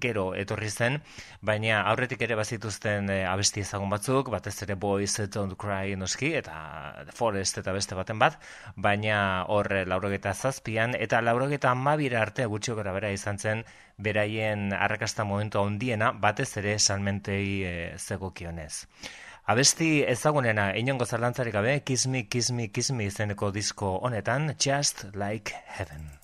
gero 0.03 0.33
etorri 0.35 0.67
zen, 0.67 0.99
baina 1.39 1.79
aurretik 1.93 2.27
ere 2.27 2.35
bazituzten 2.35 3.07
eh, 3.07 3.21
abesti 3.23 3.63
ezagun 3.63 3.95
batzuk, 3.95 4.33
batez 4.35 4.57
ere 4.67 4.75
Boys 4.75 5.15
Don't 5.31 5.55
Cry 5.55 5.95
noski, 5.95 6.35
eta 6.43 6.59
The 7.05 7.15
Forest 7.15 7.63
eta 7.63 7.71
beste 7.71 7.95
baten 7.95 8.19
bat, 8.19 8.35
baina 8.75 9.45
hor 9.47 9.71
laurok 9.87 10.19
eta 10.19 10.35
zazpi 10.35 10.72
zazpian, 10.73 10.95
eta 10.99 11.21
laurogeta 11.21 11.71
amabira 11.71 12.21
arte 12.21 12.45
gutxio 12.45 12.75
gara 12.75 12.93
bera 12.93 13.11
izan 13.11 13.37
zen 13.37 13.63
beraien 13.97 14.73
arrakasta 14.73 15.23
momentu 15.23 15.59
handiena 15.59 16.11
batez 16.11 16.57
ere 16.57 16.79
salmentei 16.79 17.63
e, 17.63 17.97
zegokionez. 17.97 18.87
Abesti 19.45 20.03
ezagunena 20.07 20.73
inongo 20.75 21.05
zalantzarik 21.05 21.53
gabe, 21.53 21.83
Kiss 21.83 22.07
Me, 22.07 22.27
Kiss 22.27 22.51
Me, 22.51 22.69
Kiss 22.71 22.91
Me 22.91 23.05
izeneko 23.05 23.51
disko 23.51 23.99
honetan, 23.99 24.55
Just 24.57 25.05
Like 25.13 25.53
Heaven. 25.77 26.22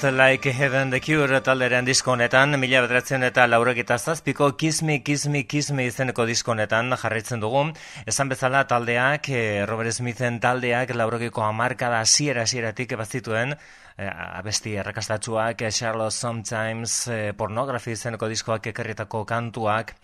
Just 0.00 0.16
Like 0.16 0.50
Heaven 0.50 0.88
The 0.88 0.98
Cure 0.98 1.40
taldearen 1.44 1.84
disko 1.84 2.14
honetan, 2.14 2.56
mila 2.56 2.80
bederatzen 2.80 3.22
eta 3.26 3.44
laurek 3.46 3.82
zazpiko 3.84 4.56
Kiss 4.56 4.82
Me, 4.82 5.02
Kiss 5.02 5.26
Me, 5.28 5.42
Kiss 5.44 5.72
Me 5.72 5.84
izeneko 5.84 6.24
disko 6.24 6.52
honetan 6.52 6.88
jarraitzen 6.96 7.40
dugu. 7.40 7.66
Esan 8.06 8.30
bezala 8.30 8.66
taldeak, 8.66 9.28
eh, 9.28 9.66
Robert 9.66 9.92
Smithen 9.92 10.40
taldeak 10.40 10.94
laurogeko 10.94 11.42
amarkada 11.42 12.00
hasiera 12.00 12.42
hasieratik 12.42 12.96
bazituen 12.96 13.52
eh, 13.52 14.08
abesti 14.08 14.74
errakastatsuak, 14.76 15.60
eh, 15.60 15.70
Charlotte 15.70 16.16
Sometimes, 16.16 17.10
pornografi 17.36 17.92
izeneko 17.92 18.26
diskoak 18.28 18.72
ekarritako 18.72 19.26
kantuak, 19.26 19.94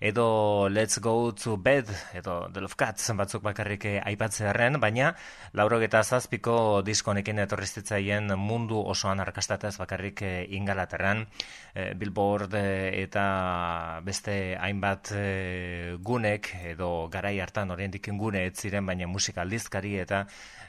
edo 0.00 0.68
Let's 0.68 0.98
Go 1.00 1.32
to 1.34 1.56
Bed, 1.56 1.86
edo 2.14 2.48
The 2.52 2.60
Love 2.60 2.74
Cats 2.76 3.12
batzuk 3.16 3.42
bakarrik 3.42 3.84
eh, 3.84 4.00
aipatzearen, 4.04 4.80
baina 4.80 5.14
laurogeta 5.56 6.02
zazpiko 6.02 6.82
disko 6.86 7.12
honekin 7.12 7.38
etorri 7.44 7.66
zitzaien 7.66 8.32
mundu 8.38 8.80
osoan 8.80 9.20
arkastatez 9.20 9.76
bakarrik 9.78 10.22
eh, 10.22 10.46
ingalaterran, 10.58 11.26
eh, 11.74 11.94
Billboard 11.94 12.54
eta 12.56 14.00
beste 14.04 14.56
hainbat 14.60 15.12
gunek, 16.02 16.52
edo 16.72 17.08
garai 17.12 17.38
hartan 17.40 17.70
oraindik 17.70 18.10
gune 18.18 18.46
ez 18.46 18.56
ziren, 18.56 18.86
baina 18.86 19.06
musika 19.06 19.42
aldizkari 19.42 19.96
eta 19.98 20.26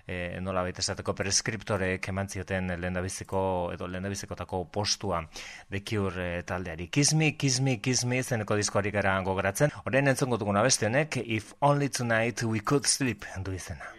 e, 0.07 0.39
nola 0.41 0.63
baita 0.63 0.81
esateko 0.81 1.13
preskriptorek 1.17 2.07
eman 2.13 2.29
zioten 2.31 2.71
lehendabiziko 2.71 3.41
edo 3.75 3.89
lehendabizikotako 3.91 4.63
postua 4.71 5.21
The 5.69 5.83
Cure 5.83 6.43
taldeari. 6.47 6.87
Kismi, 6.87 7.33
kismi, 7.37 7.77
kismi 7.83 8.23
zeneko 8.23 8.55
diskoari 8.55 8.91
gara 8.95 9.19
gogoratzen. 9.27 9.75
Horren 9.83 10.07
entzongo 10.13 10.39
duguna 10.39 10.63
beste 10.63 10.87
honek, 10.87 11.19
If 11.25 11.53
Only 11.59 11.89
Tonight 11.89 12.43
We 12.43 12.63
Could 12.63 12.85
Sleep 12.85 13.25
du 13.43 13.53
izena. 13.53 13.93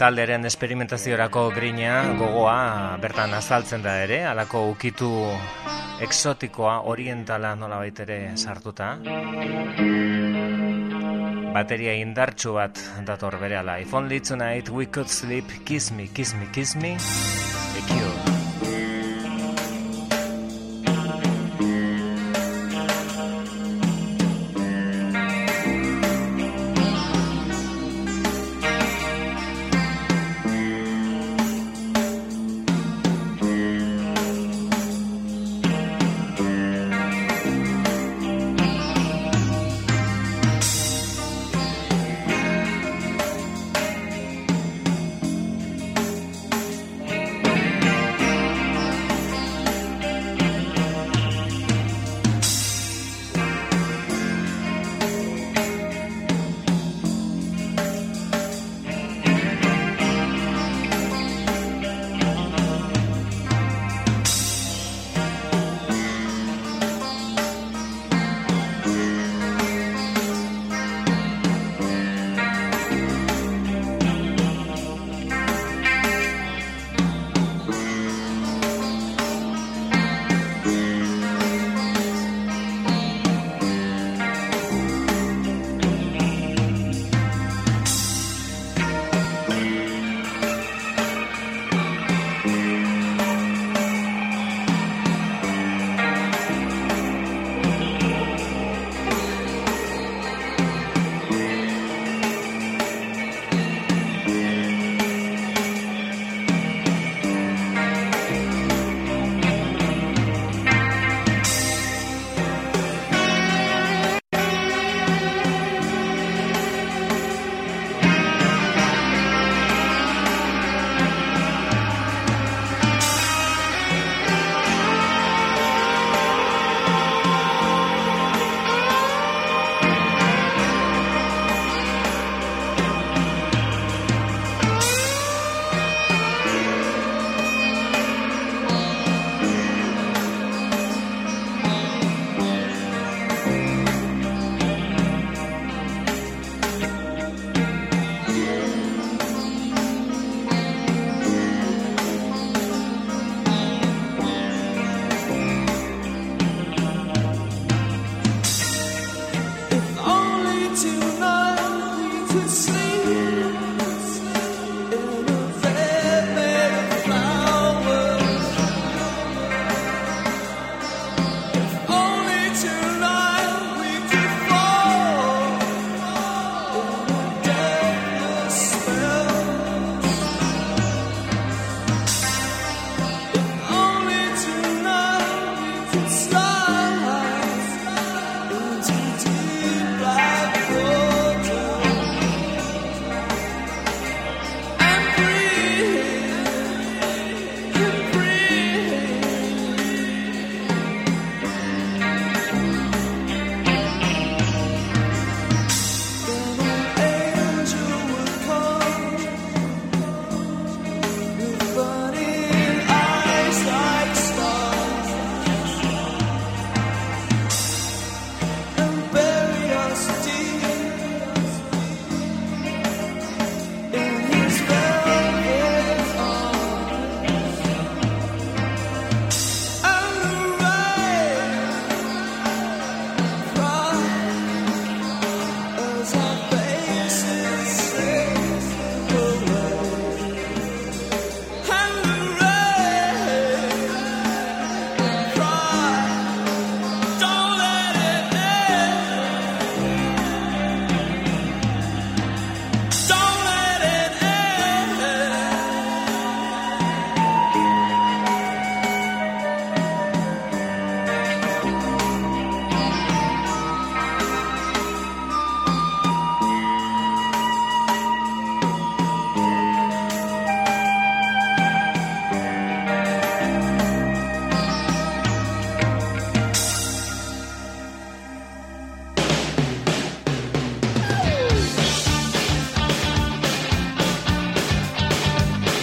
Talderen 0.00 0.46
esperimentaziorako 0.48 1.50
grina 1.52 2.14
gogoa 2.16 2.96
bertan 3.02 3.34
azaltzen 3.36 3.82
da 3.84 3.98
ere, 4.00 4.22
alako 4.24 4.70
ukitu 4.70 5.10
exotikoa, 6.00 6.80
orientala 6.88 7.52
nola 7.54 7.84
ere 7.84 8.32
sartuta. 8.36 8.96
Bateria 11.50 11.96
indartsu 11.98 12.54
bat 12.54 12.78
dator 13.06 13.36
bere 13.42 13.58
ala. 13.58 13.78
If 13.82 13.94
only 13.94 14.20
tonight 14.20 14.70
we 14.70 14.86
could 14.86 15.08
sleep, 15.08 15.44
kiss 15.64 15.90
me, 15.90 16.08
kiss 16.14 16.34
me, 16.34 16.46
kiss 16.52 16.76
me, 16.76 16.96
The 16.96 17.82
Cure. 17.92 18.29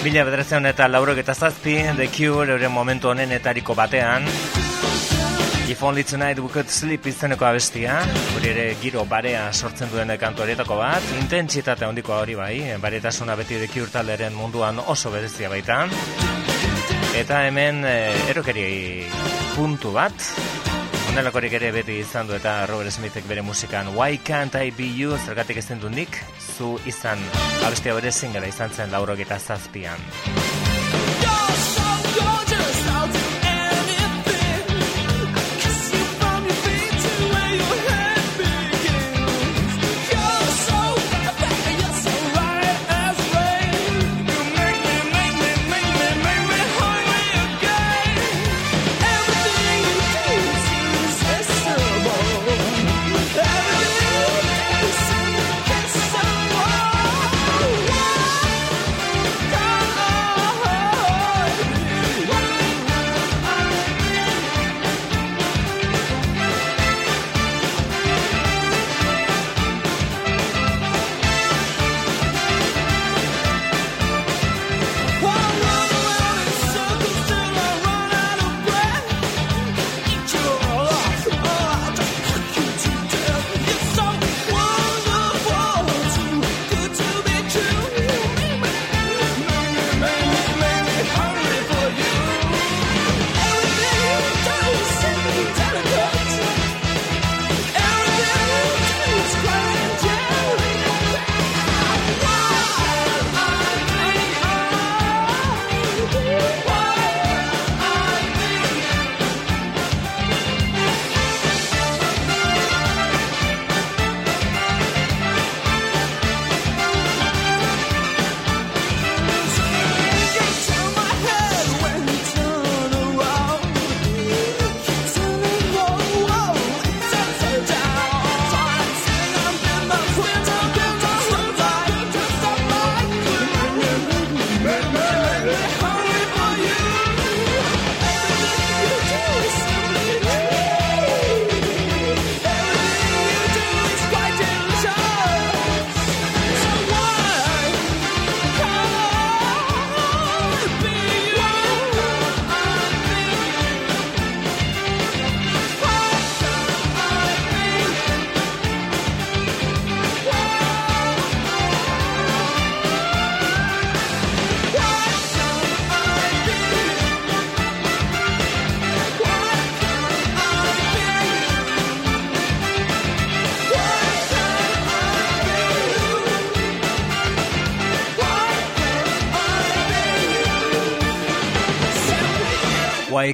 Mila 0.07 0.21
bederatzen 0.23 0.63
eta 0.69 0.85
laurok 0.87 1.17
eta 1.19 1.33
zazpi, 1.35 1.73
The 1.97 2.05
Cure 2.07 2.53
euren 2.53 2.71
momentu 2.71 3.09
honenetariko 3.09 3.73
batean. 3.75 4.23
If 5.67 5.83
only 5.83 6.05
tonight 6.05 6.39
we 6.39 6.47
could 6.47 6.69
sleep 6.69 7.09
izeneko 7.11 7.43
abestia, 7.43 7.97
hori 8.37 8.47
ere 8.53 8.63
giro 8.79 9.03
barea 9.03 9.41
sortzen 9.51 9.91
duen 9.91 10.13
kantu 10.17 10.45
horietako 10.45 10.77
bat, 10.79 11.11
intentsitate 11.19 11.83
handiko 11.83 12.15
hori 12.15 12.39
bai, 12.39 12.53
baretasuna 12.79 13.35
beti 13.35 13.59
The 13.59 13.67
Cure 13.67 13.91
talderen 13.91 14.31
munduan 14.39 14.79
oso 14.79 15.11
berezia 15.11 15.51
baita. 15.51 15.81
Eta 17.19 17.43
hemen 17.49 17.83
eh, 17.83 18.29
erokeri 18.31 18.69
puntu 19.57 19.91
bat, 19.91 20.31
Honelakorik 21.17 21.55
ere 21.57 21.71
beti 21.73 21.95
izan 21.97 22.27
du 22.29 22.35
eta 22.37 22.51
Robert 22.69 22.93
Smithek 22.93 23.25
bere 23.25 23.41
musikan 23.41 23.89
Why 23.95 24.19
Can't 24.21 24.53
I 24.53 24.69
Be 24.69 24.85
You 24.85 25.17
zergatik 25.17 25.57
ezin 25.57 25.81
du 25.81 25.89
nik 25.89 26.19
zu 26.37 26.75
izan 26.85 27.25
abestia 27.65 27.97
bere 27.97 28.13
zingela 28.13 28.45
izan 28.45 28.69
zen 28.69 28.93
laurogeta 28.93 29.39
zazpian. 29.39 30.66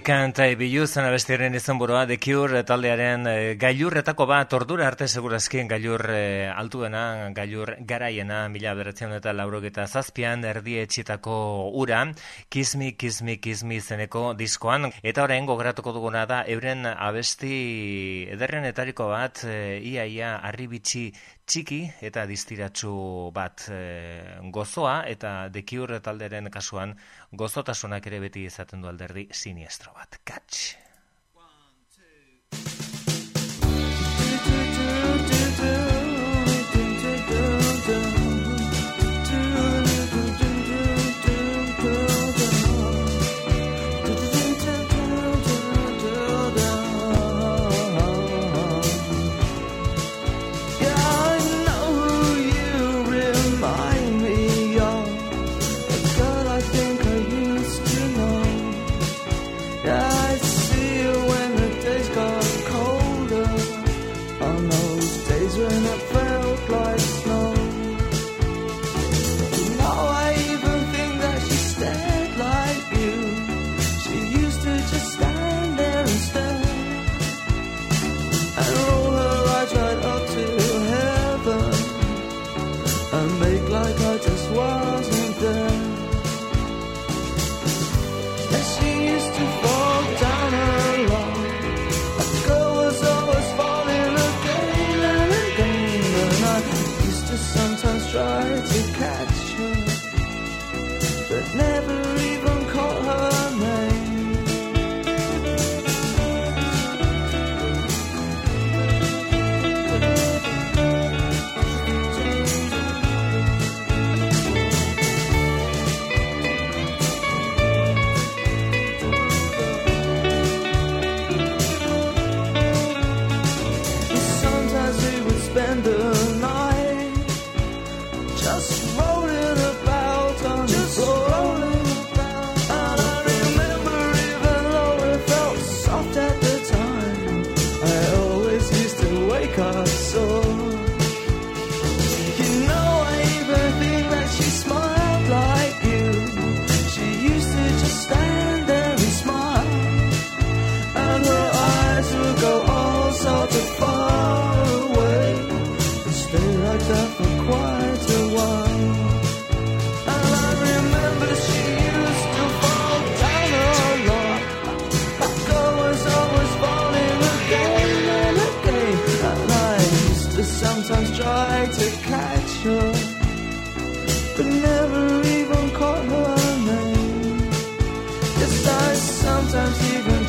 Can't 0.03 0.37
I 0.39 0.55
Be 0.55 0.67
You 0.67 0.85
zen 0.85 1.05
abestiaren 1.05 1.53
The 1.53 2.17
Cure 2.19 2.63
taldearen 2.63 3.25
e, 3.25 3.55
gailurretako 3.55 4.25
bat 4.25 4.51
ordura 4.53 4.85
arte 4.85 5.07
segurazkien 5.07 5.69
gailur 5.69 6.01
e, 6.11 6.49
altuena, 6.49 7.31
gailur 7.31 7.77
garaiena 7.79 8.49
mila 8.49 8.73
beratzen 8.73 9.13
eta 9.13 9.31
laurogeta 9.31 9.87
zazpian 9.87 10.43
erdi 10.43 10.77
etxitako 10.79 11.71
ura 11.71 12.11
Kiss 12.49 12.75
Me, 12.75 12.91
Kiss 12.97 13.21
Me, 13.21 13.39
izeneko 13.75 14.33
diskoan. 14.33 14.91
Eta 15.01 15.23
orain 15.23 15.45
gogratuko 15.45 15.93
duguna 15.93 16.25
da 16.25 16.43
euren 16.47 16.85
abesti 16.85 18.27
ederren 18.29 18.65
etariko 18.65 19.07
bat 19.07 19.45
e, 19.45 19.79
ia 19.79 20.03
ia 20.05 20.35
arribitsi 20.35 21.13
txiki 21.45 21.81
eta 22.01 22.25
distiratsu 22.29 22.93
bat 23.35 23.67
e, 23.71 23.81
gozoa 24.55 25.03
eta 25.09 25.49
Cure 25.69 25.99
talderen 25.99 26.49
kasuan 26.51 26.95
gozotasunak 27.31 28.07
ere 28.07 28.19
beti 28.23 28.45
izaten 28.45 28.81
du 28.81 28.87
alderdi 28.87 29.27
siniestro 29.31 29.93
bat. 29.93 30.19
Catch! 30.23 30.75
Yeah, 32.53 32.92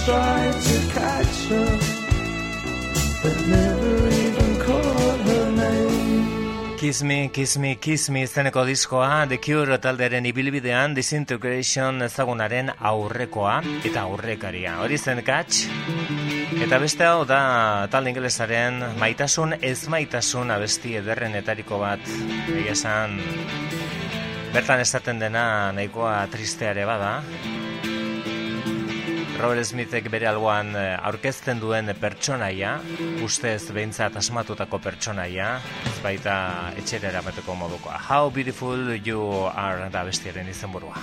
tried 0.04 0.52
to 0.52 0.76
catch 0.92 1.36
her, 1.48 1.78
but 3.22 3.36
never 3.48 4.08
even 4.08 4.50
called 4.60 5.20
her 5.28 5.50
name. 5.56 6.76
Kiss 6.76 7.02
Me, 7.02 7.30
Kiss 7.32 7.56
Me, 7.56 7.76
Kiss 7.76 8.10
Me 8.10 8.24
izeneko 8.26 8.66
diskoa, 8.68 9.24
The 9.28 9.38
Cure 9.38 9.78
taldearen 9.80 10.26
ibilbidean, 10.28 10.92
Disintegration 10.94 12.04
ezagunaren 12.04 12.68
aurrekoa 12.78 13.62
eta 13.80 14.04
aurrekaria. 14.04 14.76
Hori 14.84 14.98
zen 14.98 15.22
katz? 15.24 15.64
Eta 16.60 16.78
beste 16.78 17.08
hau 17.08 17.24
da 17.24 17.88
talde 17.90 18.12
ingelesaren 18.12 18.82
maitasun 19.00 19.56
ez 19.62 19.88
maitasun 19.88 20.52
abesti 20.52 20.98
ederrenetariko 21.00 21.80
bat. 21.80 22.04
Egia 22.52 22.76
esan, 22.76 23.16
bertan 24.52 24.84
esaten 24.84 25.24
dena 25.24 25.72
nahikoa 25.72 26.18
tristeare 26.30 26.84
bada, 26.84 27.22
Robert 29.34 29.66
Smithek 29.66 30.06
bere 30.12 30.28
alboan 30.30 30.70
eh, 30.78 30.94
aurkezten 31.08 31.58
duen 31.62 31.90
pertsonaia, 32.00 32.76
ustez 33.26 33.66
behintzat 33.74 34.14
asmatutako 34.20 34.78
pertsonaia, 34.84 35.48
ez 35.90 35.96
baita 36.04 36.36
etxera 36.78 37.10
eramateko 37.10 37.58
modukoa. 37.58 37.98
How 38.08 38.30
beautiful 38.30 38.94
you 38.94 39.26
are 39.50 39.90
da 39.90 40.06
bestiaren 40.06 40.48
izenburua. 40.54 41.02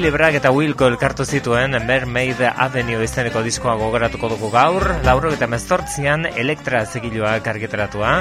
Billy 0.00 0.14
Bragg 0.16 0.36
eta 0.38 0.48
Wilco 0.48 0.86
elkartu 0.88 1.26
zituen 1.28 1.76
Mermaid 1.84 2.38
Avenue 2.48 3.04
izeneko 3.04 3.42
diskoa 3.44 3.74
gogoratuko 3.76 4.30
dugu 4.32 4.48
gaur, 4.54 4.86
lauro 5.04 5.34
eta 5.36 5.44
mezortzian 5.44 6.24
Elektra 6.30 6.86
zigiluak 6.86 7.52
argitaratua, 7.52 8.14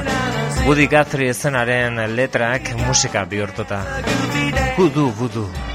Woody 0.65 0.89
Guthrie 0.91 1.31
zenaren 1.31 2.03
letrak 2.19 2.75
musika 2.83 3.23
bihurtuta. 3.23 3.79
Voodoo, 4.75 5.07
voodoo. 5.23 5.68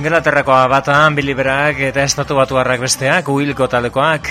Inglaterrakoa 0.00 0.62
batan 0.72 1.12
Billy 1.12 1.34
Bragg 1.36 1.82
eta 1.84 2.00
estatu 2.08 2.32
batuarrak 2.38 2.80
besteak, 2.80 3.26
Wilco 3.28 3.66
taldekoak, 3.68 4.30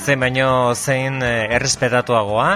zein 0.00 0.22
baino 0.22 0.46
zein 0.72 1.18
eh, 1.20 1.50
errespetatuagoa, 1.52 2.46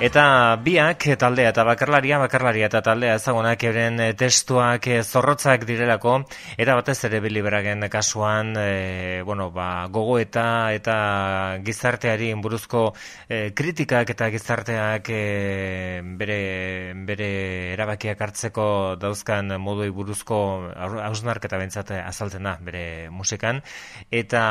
eta 0.00 0.22
biak 0.64 1.04
taldea 1.20 1.52
eta 1.52 1.66
bakarlaria, 1.68 2.22
bakarlaria 2.24 2.70
eta 2.72 2.80
taldea 2.86 3.18
ezagunak 3.20 3.66
euren 3.68 4.00
eh, 4.00 4.14
testuak 4.16 4.88
eh, 4.88 5.02
zorrotzak 5.02 5.68
direlako, 5.68 6.22
eta 6.58 6.74
batez 6.74 7.04
ere 7.06 7.20
Billy 7.20 7.40
kasuan, 7.88 8.52
e, 8.58 9.22
bueno, 9.22 9.52
ba, 9.52 9.86
gogo 9.86 10.18
eta 10.18 10.72
eta 10.74 11.58
gizarteari 11.62 12.34
buruzko 12.34 12.94
e, 13.28 13.52
kritikak 13.54 14.10
eta 14.10 14.28
gizarteak 14.28 15.08
e, 15.08 16.02
bere, 16.18 16.94
bere 17.06 17.28
erabakiak 17.74 18.20
hartzeko 18.20 18.96
dauzkan 18.98 19.54
moduei 19.60 19.90
buruzko 19.90 20.72
hausnarketa 20.74 21.58
bentsat 21.58 21.92
azaltzen 21.92 22.42
da 22.42 22.56
bere 22.60 23.08
musikan, 23.08 23.62
eta 24.10 24.42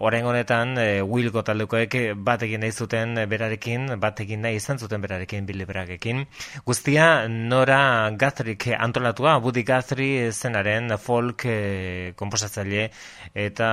orain 0.00 0.24
honetan 0.24 0.78
e, 0.78 1.02
Wilco 1.02 1.42
taldekoek 1.44 1.98
bat 2.24 2.42
egin 2.48 2.64
nahi 2.64 2.72
zuten 2.72 3.20
berarekin, 3.28 4.00
bat 4.00 4.24
egin 4.24 4.40
nahi 4.40 4.56
izan 4.56 4.78
zuten 4.78 5.04
berarekin 5.04 5.44
Billy 5.44 5.68
Braggekin. 5.68 6.24
Guztia 6.64 7.28
Nora 7.28 8.10
Guthrie 8.16 8.56
antolatua, 8.78 9.36
Woody 9.44 9.62
Guthrie 9.62 10.32
zenaren 10.32 10.96
folk 10.96 11.33
e, 11.44 12.12
komposatzaile 12.16 12.90
eta 13.34 13.68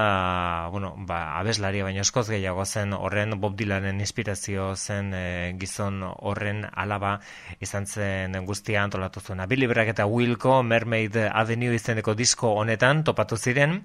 bueno, 0.72 0.94
ba, 0.98 1.38
abeslaria 1.40 1.84
baino 1.86 2.02
eskoz 2.02 2.28
gehiago 2.30 2.66
zen 2.66 2.94
horren 2.98 3.38
Bob 3.40 3.56
Dylanen 3.60 4.00
inspirazio 4.02 4.72
zen 4.76 5.14
e, 5.14 5.54
gizon 5.60 6.02
horren 6.04 6.66
alaba 6.72 7.20
izan 7.60 7.86
zen 7.86 8.40
guztia 8.46 8.84
antolatu 8.84 9.22
zuena. 9.22 9.46
Billy 9.46 9.68
Bragg 9.68 9.92
eta 9.94 10.08
Wilco 10.08 10.62
Mermaid 10.64 11.18
Avenue 11.30 11.76
izeneko 11.76 12.16
disko 12.16 12.56
honetan 12.62 13.04
topatu 13.04 13.38
ziren 13.38 13.82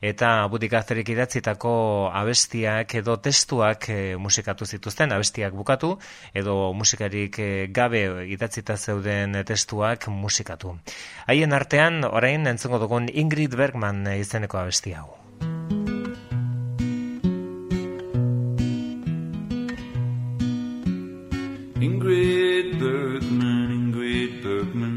eta 0.00 0.46
Woody 0.50 0.68
Guthrie 0.72 1.04
idatzitako 1.06 2.10
abestiak 2.14 2.94
edo 3.00 3.16
testuak 3.22 3.88
e, 3.90 4.16
musikatu 4.16 4.66
zituzten, 4.66 5.12
abestiak 5.12 5.54
bukatu 5.54 5.96
edo 6.34 6.72
musikarik 6.72 7.38
e, 7.38 7.50
gabe 7.68 8.02
idatzita 8.32 8.76
zeuden 8.76 9.36
testuak 9.46 10.08
musikatu. 10.08 10.76
Haien 11.26 11.52
artean 11.52 12.04
orain 12.04 12.46
entzungo 12.50 12.80
dugun 12.82 13.08
Ingrid 13.20 13.52
Bergman 13.52 14.06
izeneko 14.16 14.56
abesti 14.56 14.94
hau. 14.96 15.10
Ingrid 21.88 22.78
Bergman, 22.80 23.68
Ingrid 23.76 24.42
Bergman, 24.42 24.96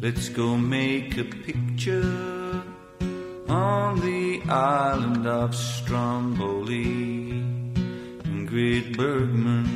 let's 0.00 0.30
go 0.30 0.56
make 0.56 1.18
a 1.18 1.24
picture 1.24 2.62
on 3.48 4.00
the 4.00 4.40
island 4.48 5.26
of 5.26 5.54
Stromboli. 5.54 6.84
Ingrid 8.32 8.96
Bergman, 8.96 9.68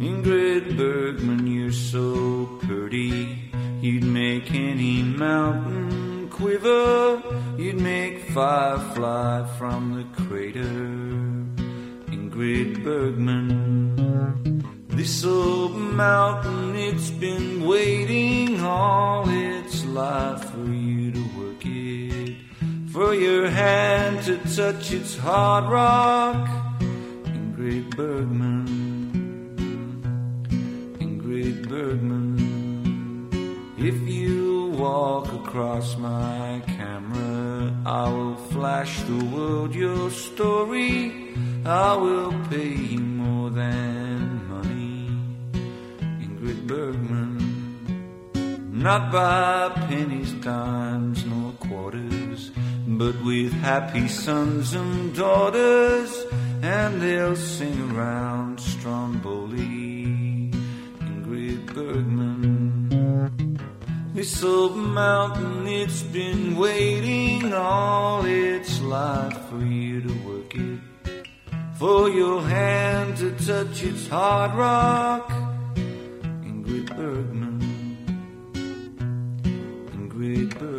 Ingrid 0.00 0.76
Bergman, 0.76 1.46
you're 1.48 1.72
so 1.72 2.46
pretty, 2.62 3.50
you'd 3.80 4.04
make 4.04 4.52
any 4.54 5.02
mountain 5.02 5.65
quiver, 6.66 7.22
you'd 7.58 7.80
make 7.80 8.20
fire 8.30 8.78
fly 8.94 9.46
from 9.58 9.94
the 9.96 10.04
crater. 10.22 10.86
Ingrid 12.14 12.82
Bergman. 12.84 13.44
This 14.88 15.24
old 15.24 15.76
mountain, 15.76 16.74
it's 16.74 17.10
been 17.10 17.66
waiting 17.66 18.60
all 18.60 19.24
its 19.28 19.84
life 19.84 20.42
for 20.50 20.66
you 20.66 21.12
to 21.12 21.24
work 21.38 21.64
it. 21.64 22.36
For 22.92 23.14
your 23.14 23.48
hand 23.48 24.24
to 24.24 24.38
touch 24.56 24.92
its 24.92 25.16
hard 25.16 25.64
rock. 25.66 26.48
Ingrid 27.24 27.94
Bergman. 27.94 28.66
Ingrid 30.98 31.68
Bergman. 31.68 32.56
If 33.78 34.08
you 34.08 34.56
walk 34.76 35.32
across 35.32 35.96
my 35.96 36.55
I 37.86 38.08
will 38.08 38.34
flash 38.34 39.00
the 39.02 39.24
world 39.26 39.72
your 39.72 40.10
story. 40.10 41.12
I 41.64 41.94
will 41.94 42.32
pay 42.50 42.96
more 42.96 43.48
than 43.48 44.48
money. 44.48 45.08
Ingrid 46.20 46.66
Bergman. 46.66 47.38
Not 48.72 49.12
by 49.12 49.68
pennies, 49.86 50.32
dimes, 50.32 51.24
nor 51.26 51.52
quarters, 51.68 52.50
but 52.88 53.14
with 53.24 53.52
happy 53.52 54.08
sons 54.08 54.74
and 54.74 55.14
daughters, 55.14 56.10
and 56.62 57.00
they'll 57.00 57.36
sing 57.36 57.78
around 57.92 58.58
Stromboli. 58.58 60.50
Ingrid 61.06 61.72
Bergman. 61.72 62.35
This 64.16 64.42
old 64.42 64.74
mountain, 64.78 65.66
it's 65.66 66.02
been 66.02 66.56
waiting 66.56 67.52
all 67.52 68.24
its 68.24 68.80
life 68.80 69.36
for 69.50 69.62
you 69.62 70.00
to 70.00 70.12
work 70.26 70.54
it. 70.54 70.80
For 71.74 72.08
your 72.08 72.40
hand 72.40 73.18
to 73.18 73.32
touch 73.32 73.84
its 73.84 74.08
hard 74.08 74.54
rock. 74.54 75.28
Ingrid 76.48 76.96
Bergman. 76.96 77.60
Ingrid 79.92 80.58
Bergman. 80.58 80.75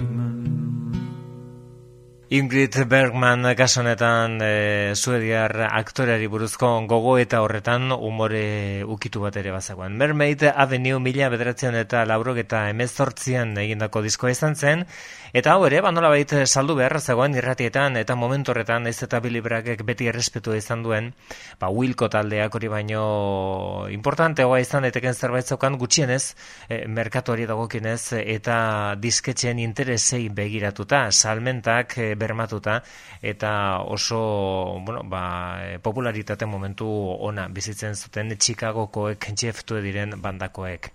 Ingrid 2.30 2.76
Bergman 2.92 3.46
gasonetan 3.56 4.42
e, 4.44 4.92
suediar 5.00 5.54
aktoreari 5.70 6.26
buruzko 6.28 6.68
gogo 6.84 7.14
eta 7.22 7.40
horretan 7.40 7.94
umore 7.96 8.84
ukitu 8.84 9.22
bat 9.24 9.38
ere 9.40 9.54
bazagoen. 9.56 9.96
Mermaid 9.96 10.44
Avenue 10.50 11.00
mila 11.00 11.30
bederatzen 11.32 11.78
eta 11.80 12.04
laurok 12.04 12.42
eta 12.44 12.66
emezortzian 12.74 13.56
egindako 13.64 14.04
diskoa 14.04 14.34
izan 14.36 14.60
zen, 14.60 14.84
eta 15.34 15.54
hau 15.54 15.66
ere, 15.68 15.82
banola 15.84 16.10
baita 16.14 16.46
saldu 16.46 16.76
beharra 16.78 17.00
zegoen 17.00 17.36
irratietan 17.36 17.98
eta 18.00 18.16
momentu 18.16 18.52
horretan 18.52 18.88
ez 18.88 18.96
eta 19.04 19.20
Billy 19.20 19.42
Braggek 19.44 19.84
beti 19.88 20.08
errespetu 20.08 20.54
izan 20.56 20.84
duen, 20.84 21.12
ba, 21.60 21.70
Wilco 21.70 22.08
taldeak 22.10 22.56
hori 22.56 22.70
baino 22.72 23.88
importanteagoa 23.92 24.62
izan 24.64 24.88
daiteken 24.88 25.14
zerbait 25.14 25.46
zaukan 25.46 25.78
gutxienez, 25.78 26.36
e, 26.70 26.86
merkatuari 26.88 27.48
dagokinez 27.50 28.14
eta 28.24 28.96
disketxeen 29.00 29.60
interesei 29.60 30.30
begiratuta, 30.30 31.08
salmentak 31.12 31.98
e, 31.98 32.14
bermatuta 32.16 32.82
eta 33.22 33.82
oso 33.84 34.80
bueno, 34.86 35.04
ba, 35.04 35.78
popularitate 35.84 36.46
momentu 36.46 36.88
ona 36.88 37.48
bizitzen 37.48 37.96
zuten 37.96 38.36
Chicagokoek 38.38 39.32
Jeff 39.36 39.64
diren 39.68 40.16
bandakoek. 40.22 40.92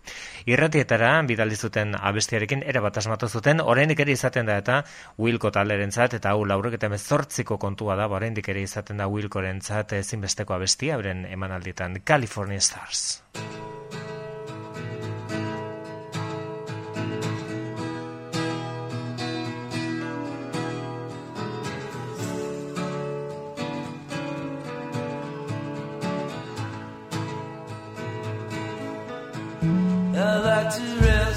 Irratietara 0.47 1.21
bidali 1.29 1.57
zuten 1.57 1.95
abestiarekin 1.99 2.63
erabat 2.67 2.99
asmatu 2.99 3.29
zuten, 3.29 3.61
oraindik 3.61 4.01
ere 4.01 4.13
izaten 4.23 4.47
da 4.47 4.59
eta 4.63 4.83
Wilco 5.19 5.51
talderentzat 5.51 6.15
eta 6.21 6.35
hau 6.37 6.45
laurek 6.47 6.79
eta 6.79 6.91
mezortziko 6.93 7.59
kontua 7.59 7.97
da, 7.99 8.07
ba, 8.07 8.21
oraindik 8.21 8.53
ere 8.55 8.63
izaten 8.63 9.03
da 9.03 9.11
Wilcorentzat 9.11 9.97
ezinbesteko 9.99 10.55
abestia, 10.55 11.01
beren 11.03 11.27
emanalditan 11.27 12.03
California 12.07 12.61
Stars. 12.61 13.23
I 30.15 30.39
like 30.39 30.71
to 30.77 31.05
rest 31.05 31.32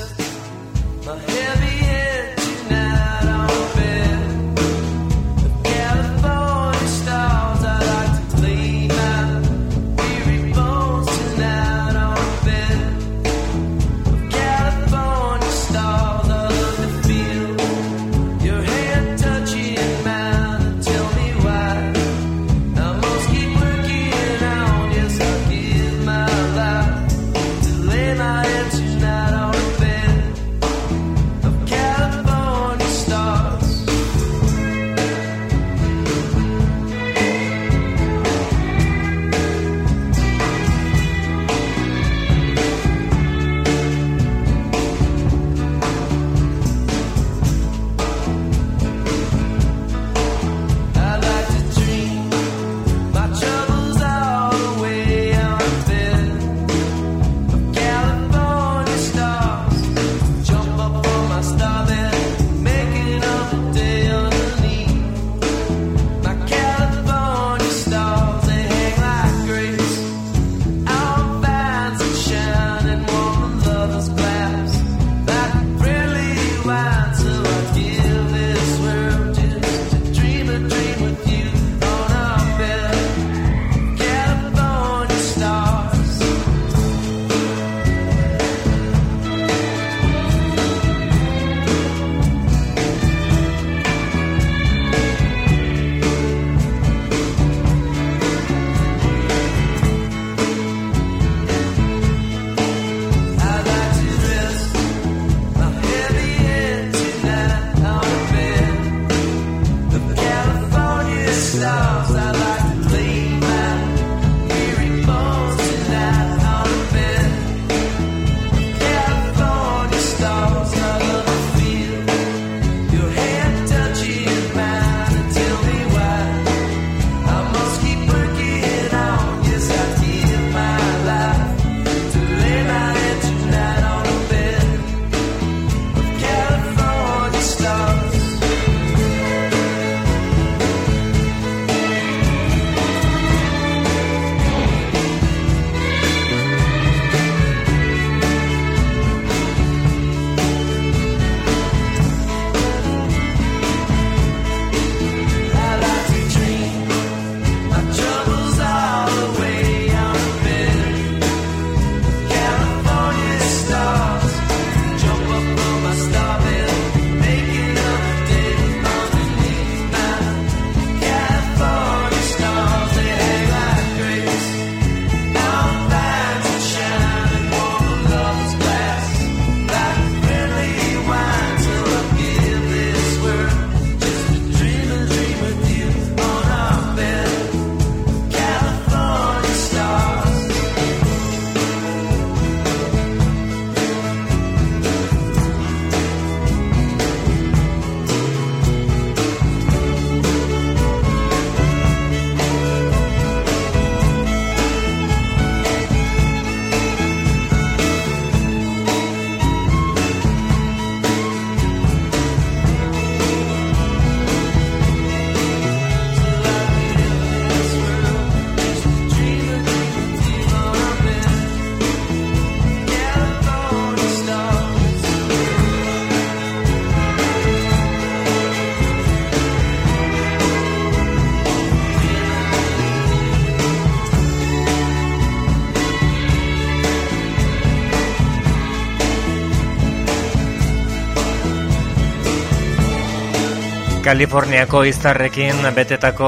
Kaliforniako 244.05 244.83
izarrekin 244.85 245.63
betetako 245.73 246.27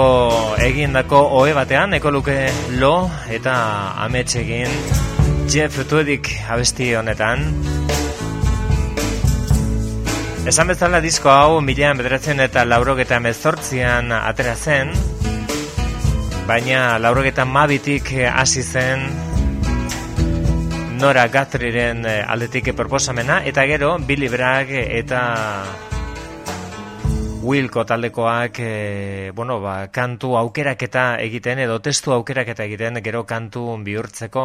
egindako 0.65 1.19
ohe 1.37 1.51
batean 1.53 1.91
eko 1.93 2.09
luke 2.09 2.37
lo 2.81 2.93
eta 3.29 3.53
amets 4.01 4.31
egin 4.39 4.71
Jeff 5.45 5.77
Tweedik 5.85 6.31
abesti 6.49 6.87
honetan. 6.97 7.43
Esan 10.49 10.73
bezala 10.73 11.03
disko 11.05 11.29
hau 11.29 11.61
milean 11.61 12.01
bederatzen 12.01 12.41
eta 12.41 12.63
laurogeta 12.65 13.19
mezortzian 13.21 14.09
atera 14.17 14.55
zen, 14.55 14.95
baina 16.49 16.97
laurogeta 16.97 17.45
mabitik 17.45 18.09
hasi 18.31 18.63
zen 18.63 19.05
Nora 20.97 21.27
Guthrie'ren 21.29 22.01
eh, 22.09 22.23
aldetik 22.25 22.71
proposamena, 22.73 23.43
eta 23.45 23.67
gero 23.69 23.99
Billy 24.01 24.33
Bragg 24.33 24.73
eta 24.73 25.21
Wilco 27.47 27.85
taldekoak 27.85 28.59
e, 28.59 29.31
bueno, 29.33 29.61
ba, 29.63 29.87
kantu 29.87 30.33
aukeraketa 30.35 31.15
egiten 31.23 31.61
edo 31.63 31.77
testu 31.79 32.11
aukeraketa 32.11 32.65
egiten 32.67 32.99
gero 33.05 33.21
kantu 33.25 33.61
bihurtzeko. 33.85 34.43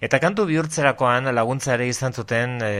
Eta 0.00 0.16
kantu 0.22 0.46
bihurtzerakoan 0.48 1.28
laguntza 1.36 1.74
ere 1.74 1.90
izan 1.92 2.16
zuten 2.16 2.56
e, 2.64 2.70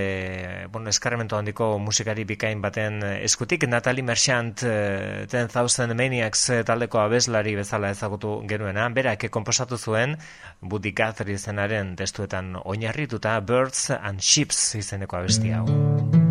bueno, 0.73 0.89
eskarrementu 0.89 1.37
handiko 1.37 1.69
musikari 1.79 2.25
bikain 2.25 2.63
baten 2.65 3.03
eskutik 3.19 3.67
Natalie 3.69 4.07
Merchant 4.09 4.65
e, 4.65 5.27
10,000 5.29 5.93
Maniacs 5.99 6.47
taldeko 6.65 7.03
abeslari 7.03 7.53
bezala 7.59 7.93
ezagutu 7.93 8.39
genuena. 8.49 8.89
Berak 8.89 9.29
komposatu 9.29 9.77
zuen 9.77 10.17
Buddy 10.63 10.95
Guthrie 10.97 11.37
izenaren 11.37 11.93
testuetan 12.01 12.57
oinarrituta 12.65 13.37
Birds 13.45 13.91
and 13.91 14.25
Ships 14.25 14.79
izeneko 14.81 15.21
abesti 15.21 15.53
hau. 15.53 16.28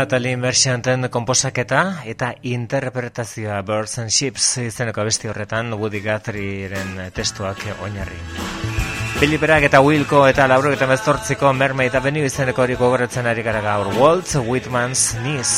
Natalie 0.00 0.32
Merchanten 0.40 1.10
komposaketa 1.12 1.80
eta 2.08 2.30
interpretazioa 2.48 3.58
Birds 3.68 3.98
and 4.00 4.08
Ships 4.08 4.46
izeneko 4.62 5.02
abesti 5.02 5.28
horretan 5.28 5.74
Woody 5.76 6.00
Guthrie'ren 6.00 6.94
testuak 7.12 7.66
oinarri. 7.84 8.16
Billy 9.20 9.36
Bragg 9.36 9.66
eta 9.68 9.82
Wilco 9.84 10.22
eta 10.30 10.46
lauro 10.48 10.72
eta 10.72 10.88
mezortziko 10.88 11.52
Mermaid 11.52 11.98
Avenue 12.00 12.24
izeneko 12.30 12.64
hori 12.64 12.80
gogoratzen 12.80 13.28
ari 13.28 13.44
gara 13.44 13.60
gaur 13.60 13.92
Walt 14.00 14.32
Whitman's 14.40 15.10
Knees. 15.20 15.52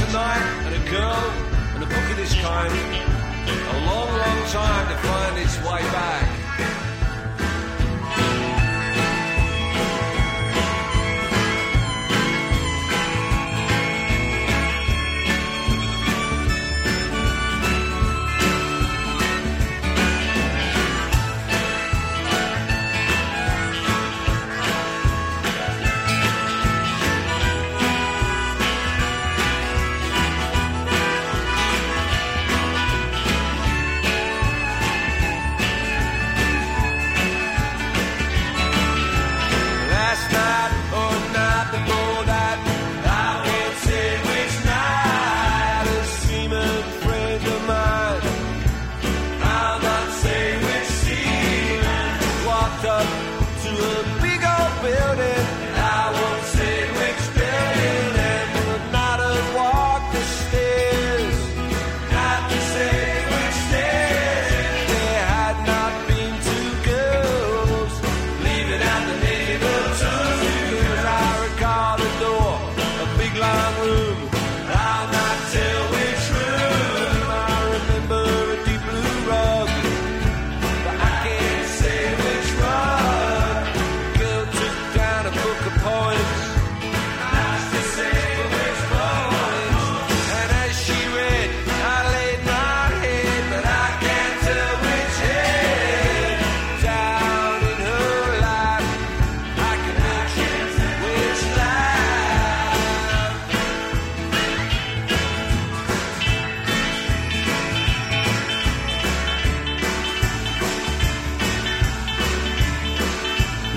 A 0.00 0.12
and 0.64 0.74
a 0.74 0.90
girl 0.90 1.30
and 1.74 1.82
a 1.82 1.86
book 1.86 2.10
of 2.10 2.16
this 2.16 2.34
kind 2.40 2.72
a 3.48 3.86
long, 3.86 4.08
long 4.08 4.46
time 4.48 4.88
to 4.88 4.96
find 5.06 5.38
its 5.38 5.56
way 5.58 5.82
back. 5.92 6.39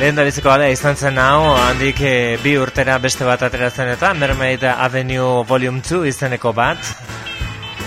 Lehen 0.04 0.18
da 0.20 0.24
biziko 0.28 0.50
alea 0.52 0.68
izan 0.68 0.98
zen 1.00 1.16
hau, 1.16 1.54
handik 1.56 2.02
eh, 2.04 2.36
bi 2.44 2.58
urtera 2.60 2.98
beste 3.00 3.24
bat 3.24 3.40
ateratzen 3.48 3.88
eta 3.94 4.10
Mermaid 4.12 4.66
Avenue 4.68 5.46
Volume 5.48 5.80
2 5.80 6.02
izeneko 6.10 6.52
bat. 6.52 6.90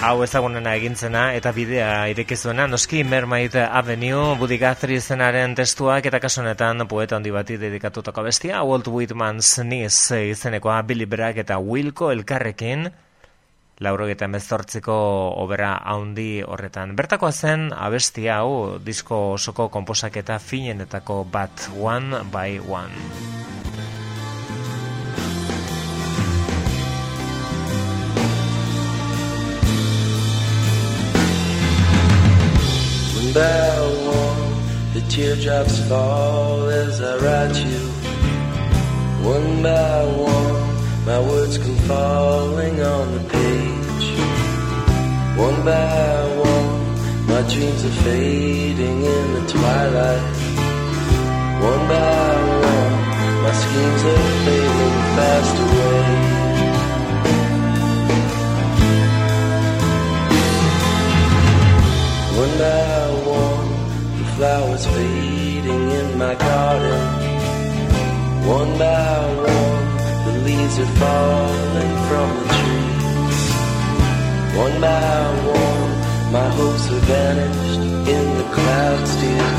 Hau 0.01 0.15
ezagunena 0.25 0.73
egintzena 0.81 1.27
eta 1.37 1.53
bidea 1.53 1.91
irekizuena, 2.15 2.65
noski 2.73 3.03
Mermaid 3.05 3.59
Avenue, 3.67 4.33
Buddy 4.41 4.57
Guthrie 4.63 4.97
izenaren 4.97 5.59
testuak 5.61 6.09
eta 6.09 6.23
kasu 6.25 6.41
honetan 6.41 6.87
poeta 6.89 7.19
handi 7.21 7.35
bati 7.37 7.61
dedikatutako 7.61 8.25
bestia, 8.31 8.65
Walt 8.65 8.89
Whitman's 8.89 9.53
Knees 9.61 10.01
izenekoa 10.17 10.81
Billy 10.89 11.05
Bragg 11.05 11.45
eta 11.45 11.61
Wilco 11.61 12.09
elkarrekin, 12.17 12.89
laurogeta 13.81 14.25
emezortziko 14.25 14.95
obera 15.43 15.77
haundi 15.85 16.43
horretan. 16.47 16.97
Bertakoa 16.97 17.33
zen 17.33 17.69
abesti 17.73 18.29
hau 18.33 18.79
disko 18.85 19.33
osoko 19.37 19.69
konposaketa 19.69 20.39
finenetako 20.39 21.25
bat 21.25 21.69
One 21.77 22.25
by 22.33 22.61
One. 22.69 23.37
By 33.37 33.81
one, 34.09 34.95
the 34.95 35.03
teardrops 35.11 35.87
fall 35.91 36.71
as 36.71 37.03
I 37.03 37.19
write 37.19 37.59
you. 37.69 37.91
One 39.29 39.63
by 39.63 40.05
one, 40.17 40.76
my 41.07 41.21
words 41.21 41.57
come 41.57 41.77
falling 41.91 42.83
on 42.83 43.13
the 43.15 43.21
page. 43.31 44.07
One 45.39 45.65
by 45.65 46.37
one, 46.51 47.27
my 47.29 47.43
dreams 47.53 47.85
are 47.85 47.97
fading 48.03 48.99
in 49.05 49.33
the 49.35 49.45
twilight. 49.47 50.37
One 51.71 51.83
by 51.93 52.35
one, 52.67 52.97
my 53.45 53.53
schemes 53.63 54.03
are 54.13 54.27
fading 54.47 54.97
fast 55.17 55.57
away. 55.65 56.07
One 62.43 62.55
by 62.59 63.07
one, 63.39 63.69
the 64.19 64.25
flowers 64.35 64.87
fading 64.87 65.91
in 66.01 66.19
my 66.19 66.35
garden. 66.35 67.05
One 68.59 68.79
by 68.79 69.35
one, 69.53 69.96
the 70.27 70.39
leaves 70.47 70.79
are 70.79 70.93
falling 71.01 71.95
from 72.09 72.29
the 72.41 72.47
trees. 72.57 73.45
One 74.65 74.81
by 74.81 75.27
one, 75.63 75.93
my 76.33 76.49
hopes 76.59 76.87
are 76.91 77.05
vanished 77.15 77.81
in 78.15 78.25
the 78.39 78.47
clouds, 78.57 79.13
dear. 79.23 79.51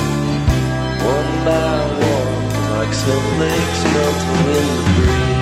One 1.15 1.31
by 1.47 1.77
one, 2.11 2.43
like 2.75 2.93
snowflakes 3.01 3.81
melting 3.93 4.45
in 4.59 4.67
the 4.77 4.83
breeze. 4.95 5.36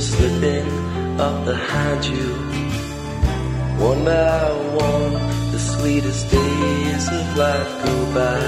Slipping 0.00 0.68
up 1.20 1.44
behind 1.44 2.04
you. 2.06 2.28
One 3.78 4.04
by 4.04 4.50
one, 4.88 5.12
the 5.52 5.58
sweetest 5.58 6.30
days 6.30 7.08
of 7.08 7.36
life 7.36 7.72
go 7.84 8.14
by. 8.14 8.40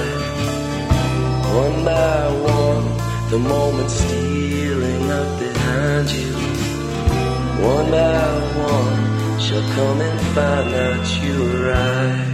One 1.63 1.85
by 1.85 2.29
one, 2.59 2.85
the 3.31 3.39
moments 3.39 3.95
stealing 3.95 5.11
up 5.11 5.39
behind 5.39 6.11
you. 6.11 6.33
One 7.75 7.91
by 7.91 8.29
one, 8.73 9.41
shall 9.41 9.67
come 9.77 10.01
and 10.01 10.21
find 10.35 10.75
out 10.87 11.05
you 11.23 11.37
arrive. 11.57 12.33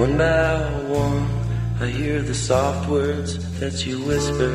One 0.00 0.16
by 0.16 0.70
one, 0.72 0.81
I 1.82 1.86
hear 1.86 2.22
the 2.22 2.32
soft 2.32 2.88
words 2.88 3.58
that 3.58 3.84
you 3.84 3.98
whisper. 4.04 4.52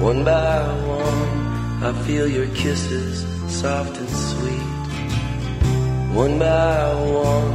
One 0.00 0.24
by 0.24 0.62
one, 0.86 1.84
I 1.84 1.92
feel 2.06 2.26
your 2.26 2.46
kisses 2.54 3.26
soft 3.52 3.98
and 3.98 4.08
sweet. 4.08 4.70
One 6.16 6.38
by 6.38 6.94
one, 6.94 7.52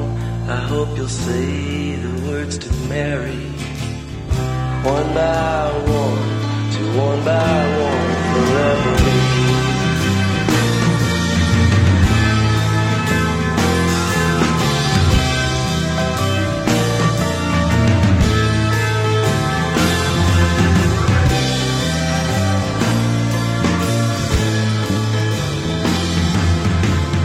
I 0.48 0.58
hope 0.58 0.96
you'll 0.96 1.08
say 1.08 1.96
the 1.96 2.30
words 2.30 2.60
to 2.60 2.72
Mary. 2.88 3.46
One 4.86 5.10
by 5.16 5.72
one, 6.00 6.24
to 6.76 6.84
one 7.06 7.26
by 7.26 7.62
one, 7.82 8.14
forever 8.32 9.23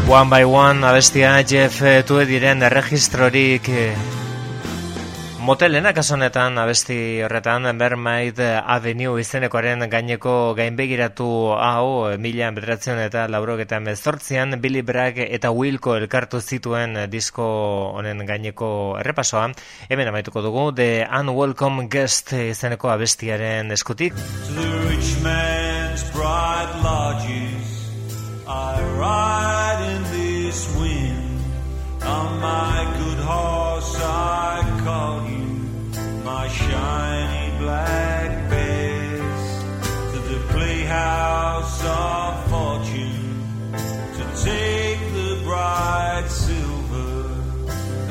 One 0.08 0.30
by 0.30 0.44
One 0.44 0.86
abestia 0.86 1.44
Jeff 1.44 1.82
eh, 1.82 2.02
Tuediren 2.02 2.62
erregistrorik 2.64 3.66
eh, 3.68 3.92
motelena 5.44 5.92
kasu 5.92 6.14
honetan 6.16 6.56
abesti 6.56 7.20
horretan 7.26 7.68
Mermaid 7.76 8.40
Avenue 8.40 9.20
izenekoaren 9.20 9.84
gaineko 9.92 10.54
gainbegiratu 10.56 11.28
hau 11.60 12.16
mila 12.16 12.48
bederatzen 12.56 13.02
eta 13.04 13.26
laurogeta 13.28 13.82
mezortzian 13.84 14.56
Billy 14.62 14.80
Bragg 14.80 15.20
eta 15.26 15.52
Wilco 15.52 15.98
elkartu 16.00 16.40
zituen 16.40 16.96
disko 17.12 17.44
honen 18.00 18.24
gaineko 18.24 18.70
errepasoa. 19.04 19.50
Hemen 19.92 20.08
amaituko 20.08 20.40
dugu 20.40 20.70
The 20.72 21.04
Unwelcome 21.20 21.84
Guest 21.92 22.32
izeneko 22.32 22.88
abestiaren 22.96 23.76
eskutik. 23.76 24.16
To 24.16 24.56
the 24.56 24.72
rich 24.88 25.20
man's 25.20 26.02
bright 26.16 26.72
lodges 26.80 27.76
I 28.48 28.80
ride 28.96 29.57
this 30.58 30.76
wind. 30.76 31.40
On 32.02 32.40
my 32.40 32.94
good 32.98 33.18
horse, 33.18 33.94
I 34.00 34.80
call 34.84 35.28
you 35.28 35.46
my 36.24 36.48
shiny 36.48 37.58
black 37.58 38.50
bess 38.50 39.62
to 40.12 40.18
the 40.32 40.40
playhouse 40.52 41.78
of 41.84 42.50
fortune 42.50 43.44
to 44.16 44.24
take 44.48 45.00
the 45.18 45.40
bright 45.44 46.26
silver 46.28 47.26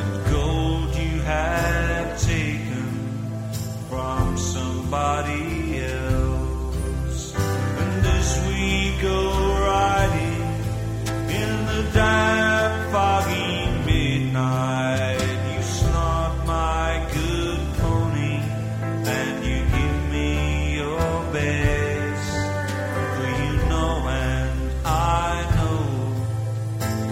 and 0.02 0.32
gold 0.32 0.96
you 0.96 1.20
have 1.22 2.22
taken 2.22 2.90
from 3.90 4.38
somebody 4.38 5.80
else. 5.80 7.36
And 7.36 8.06
as 8.06 8.30
we 8.48 9.02
go 9.02 9.37
damn 11.98 12.92
foggy 12.92 13.54
midnight. 13.90 15.20
You 15.54 15.62
snort 15.64 16.34
my 16.46 16.90
good 17.12 17.62
pony, 17.80 18.38
and 19.16 19.36
you 19.48 19.58
give 19.76 19.98
me 20.12 20.76
your 20.76 21.10
best. 21.34 22.34
You 23.34 23.50
know, 23.72 23.94
and 24.08 24.72
I 24.86 25.32
know, 25.56 25.82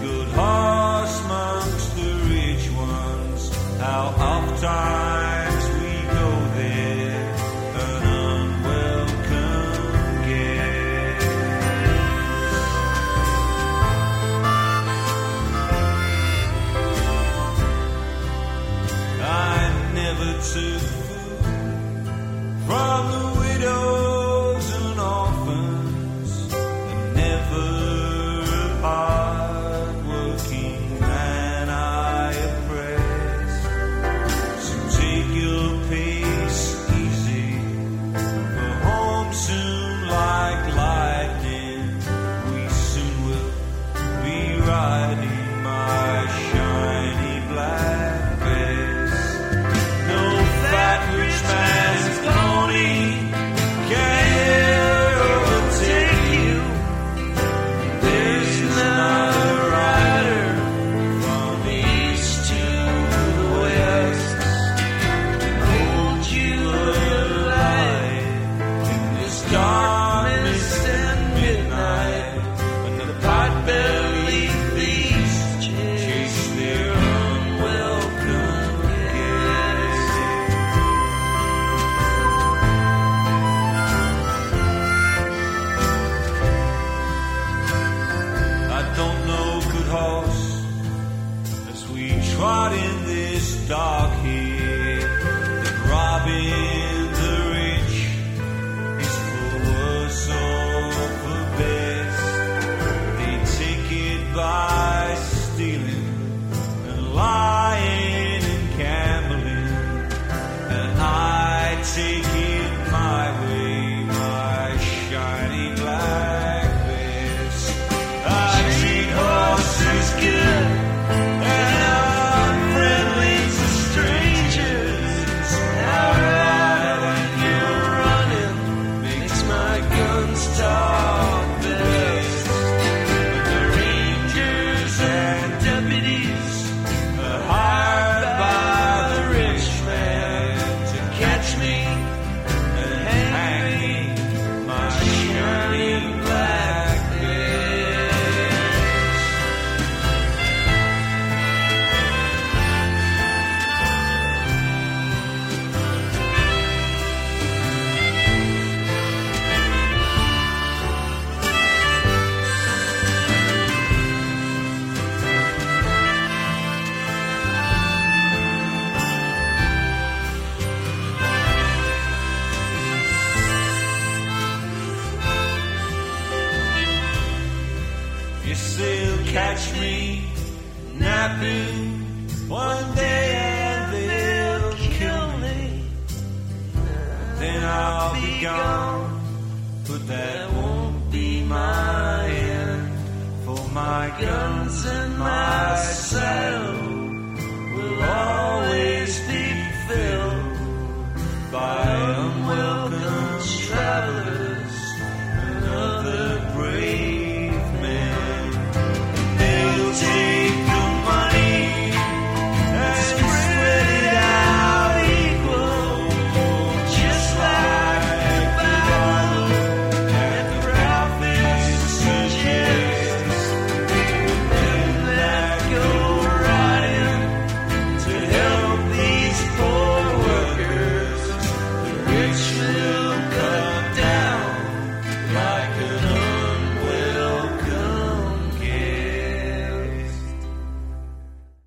good 0.04 0.28
horse 0.38 1.16
amongst 1.24 1.88
the 1.96 2.10
rich 2.30 2.64
ones, 2.70 3.42
how 3.80 4.04
oft 4.30 4.64
I. 4.64 5.05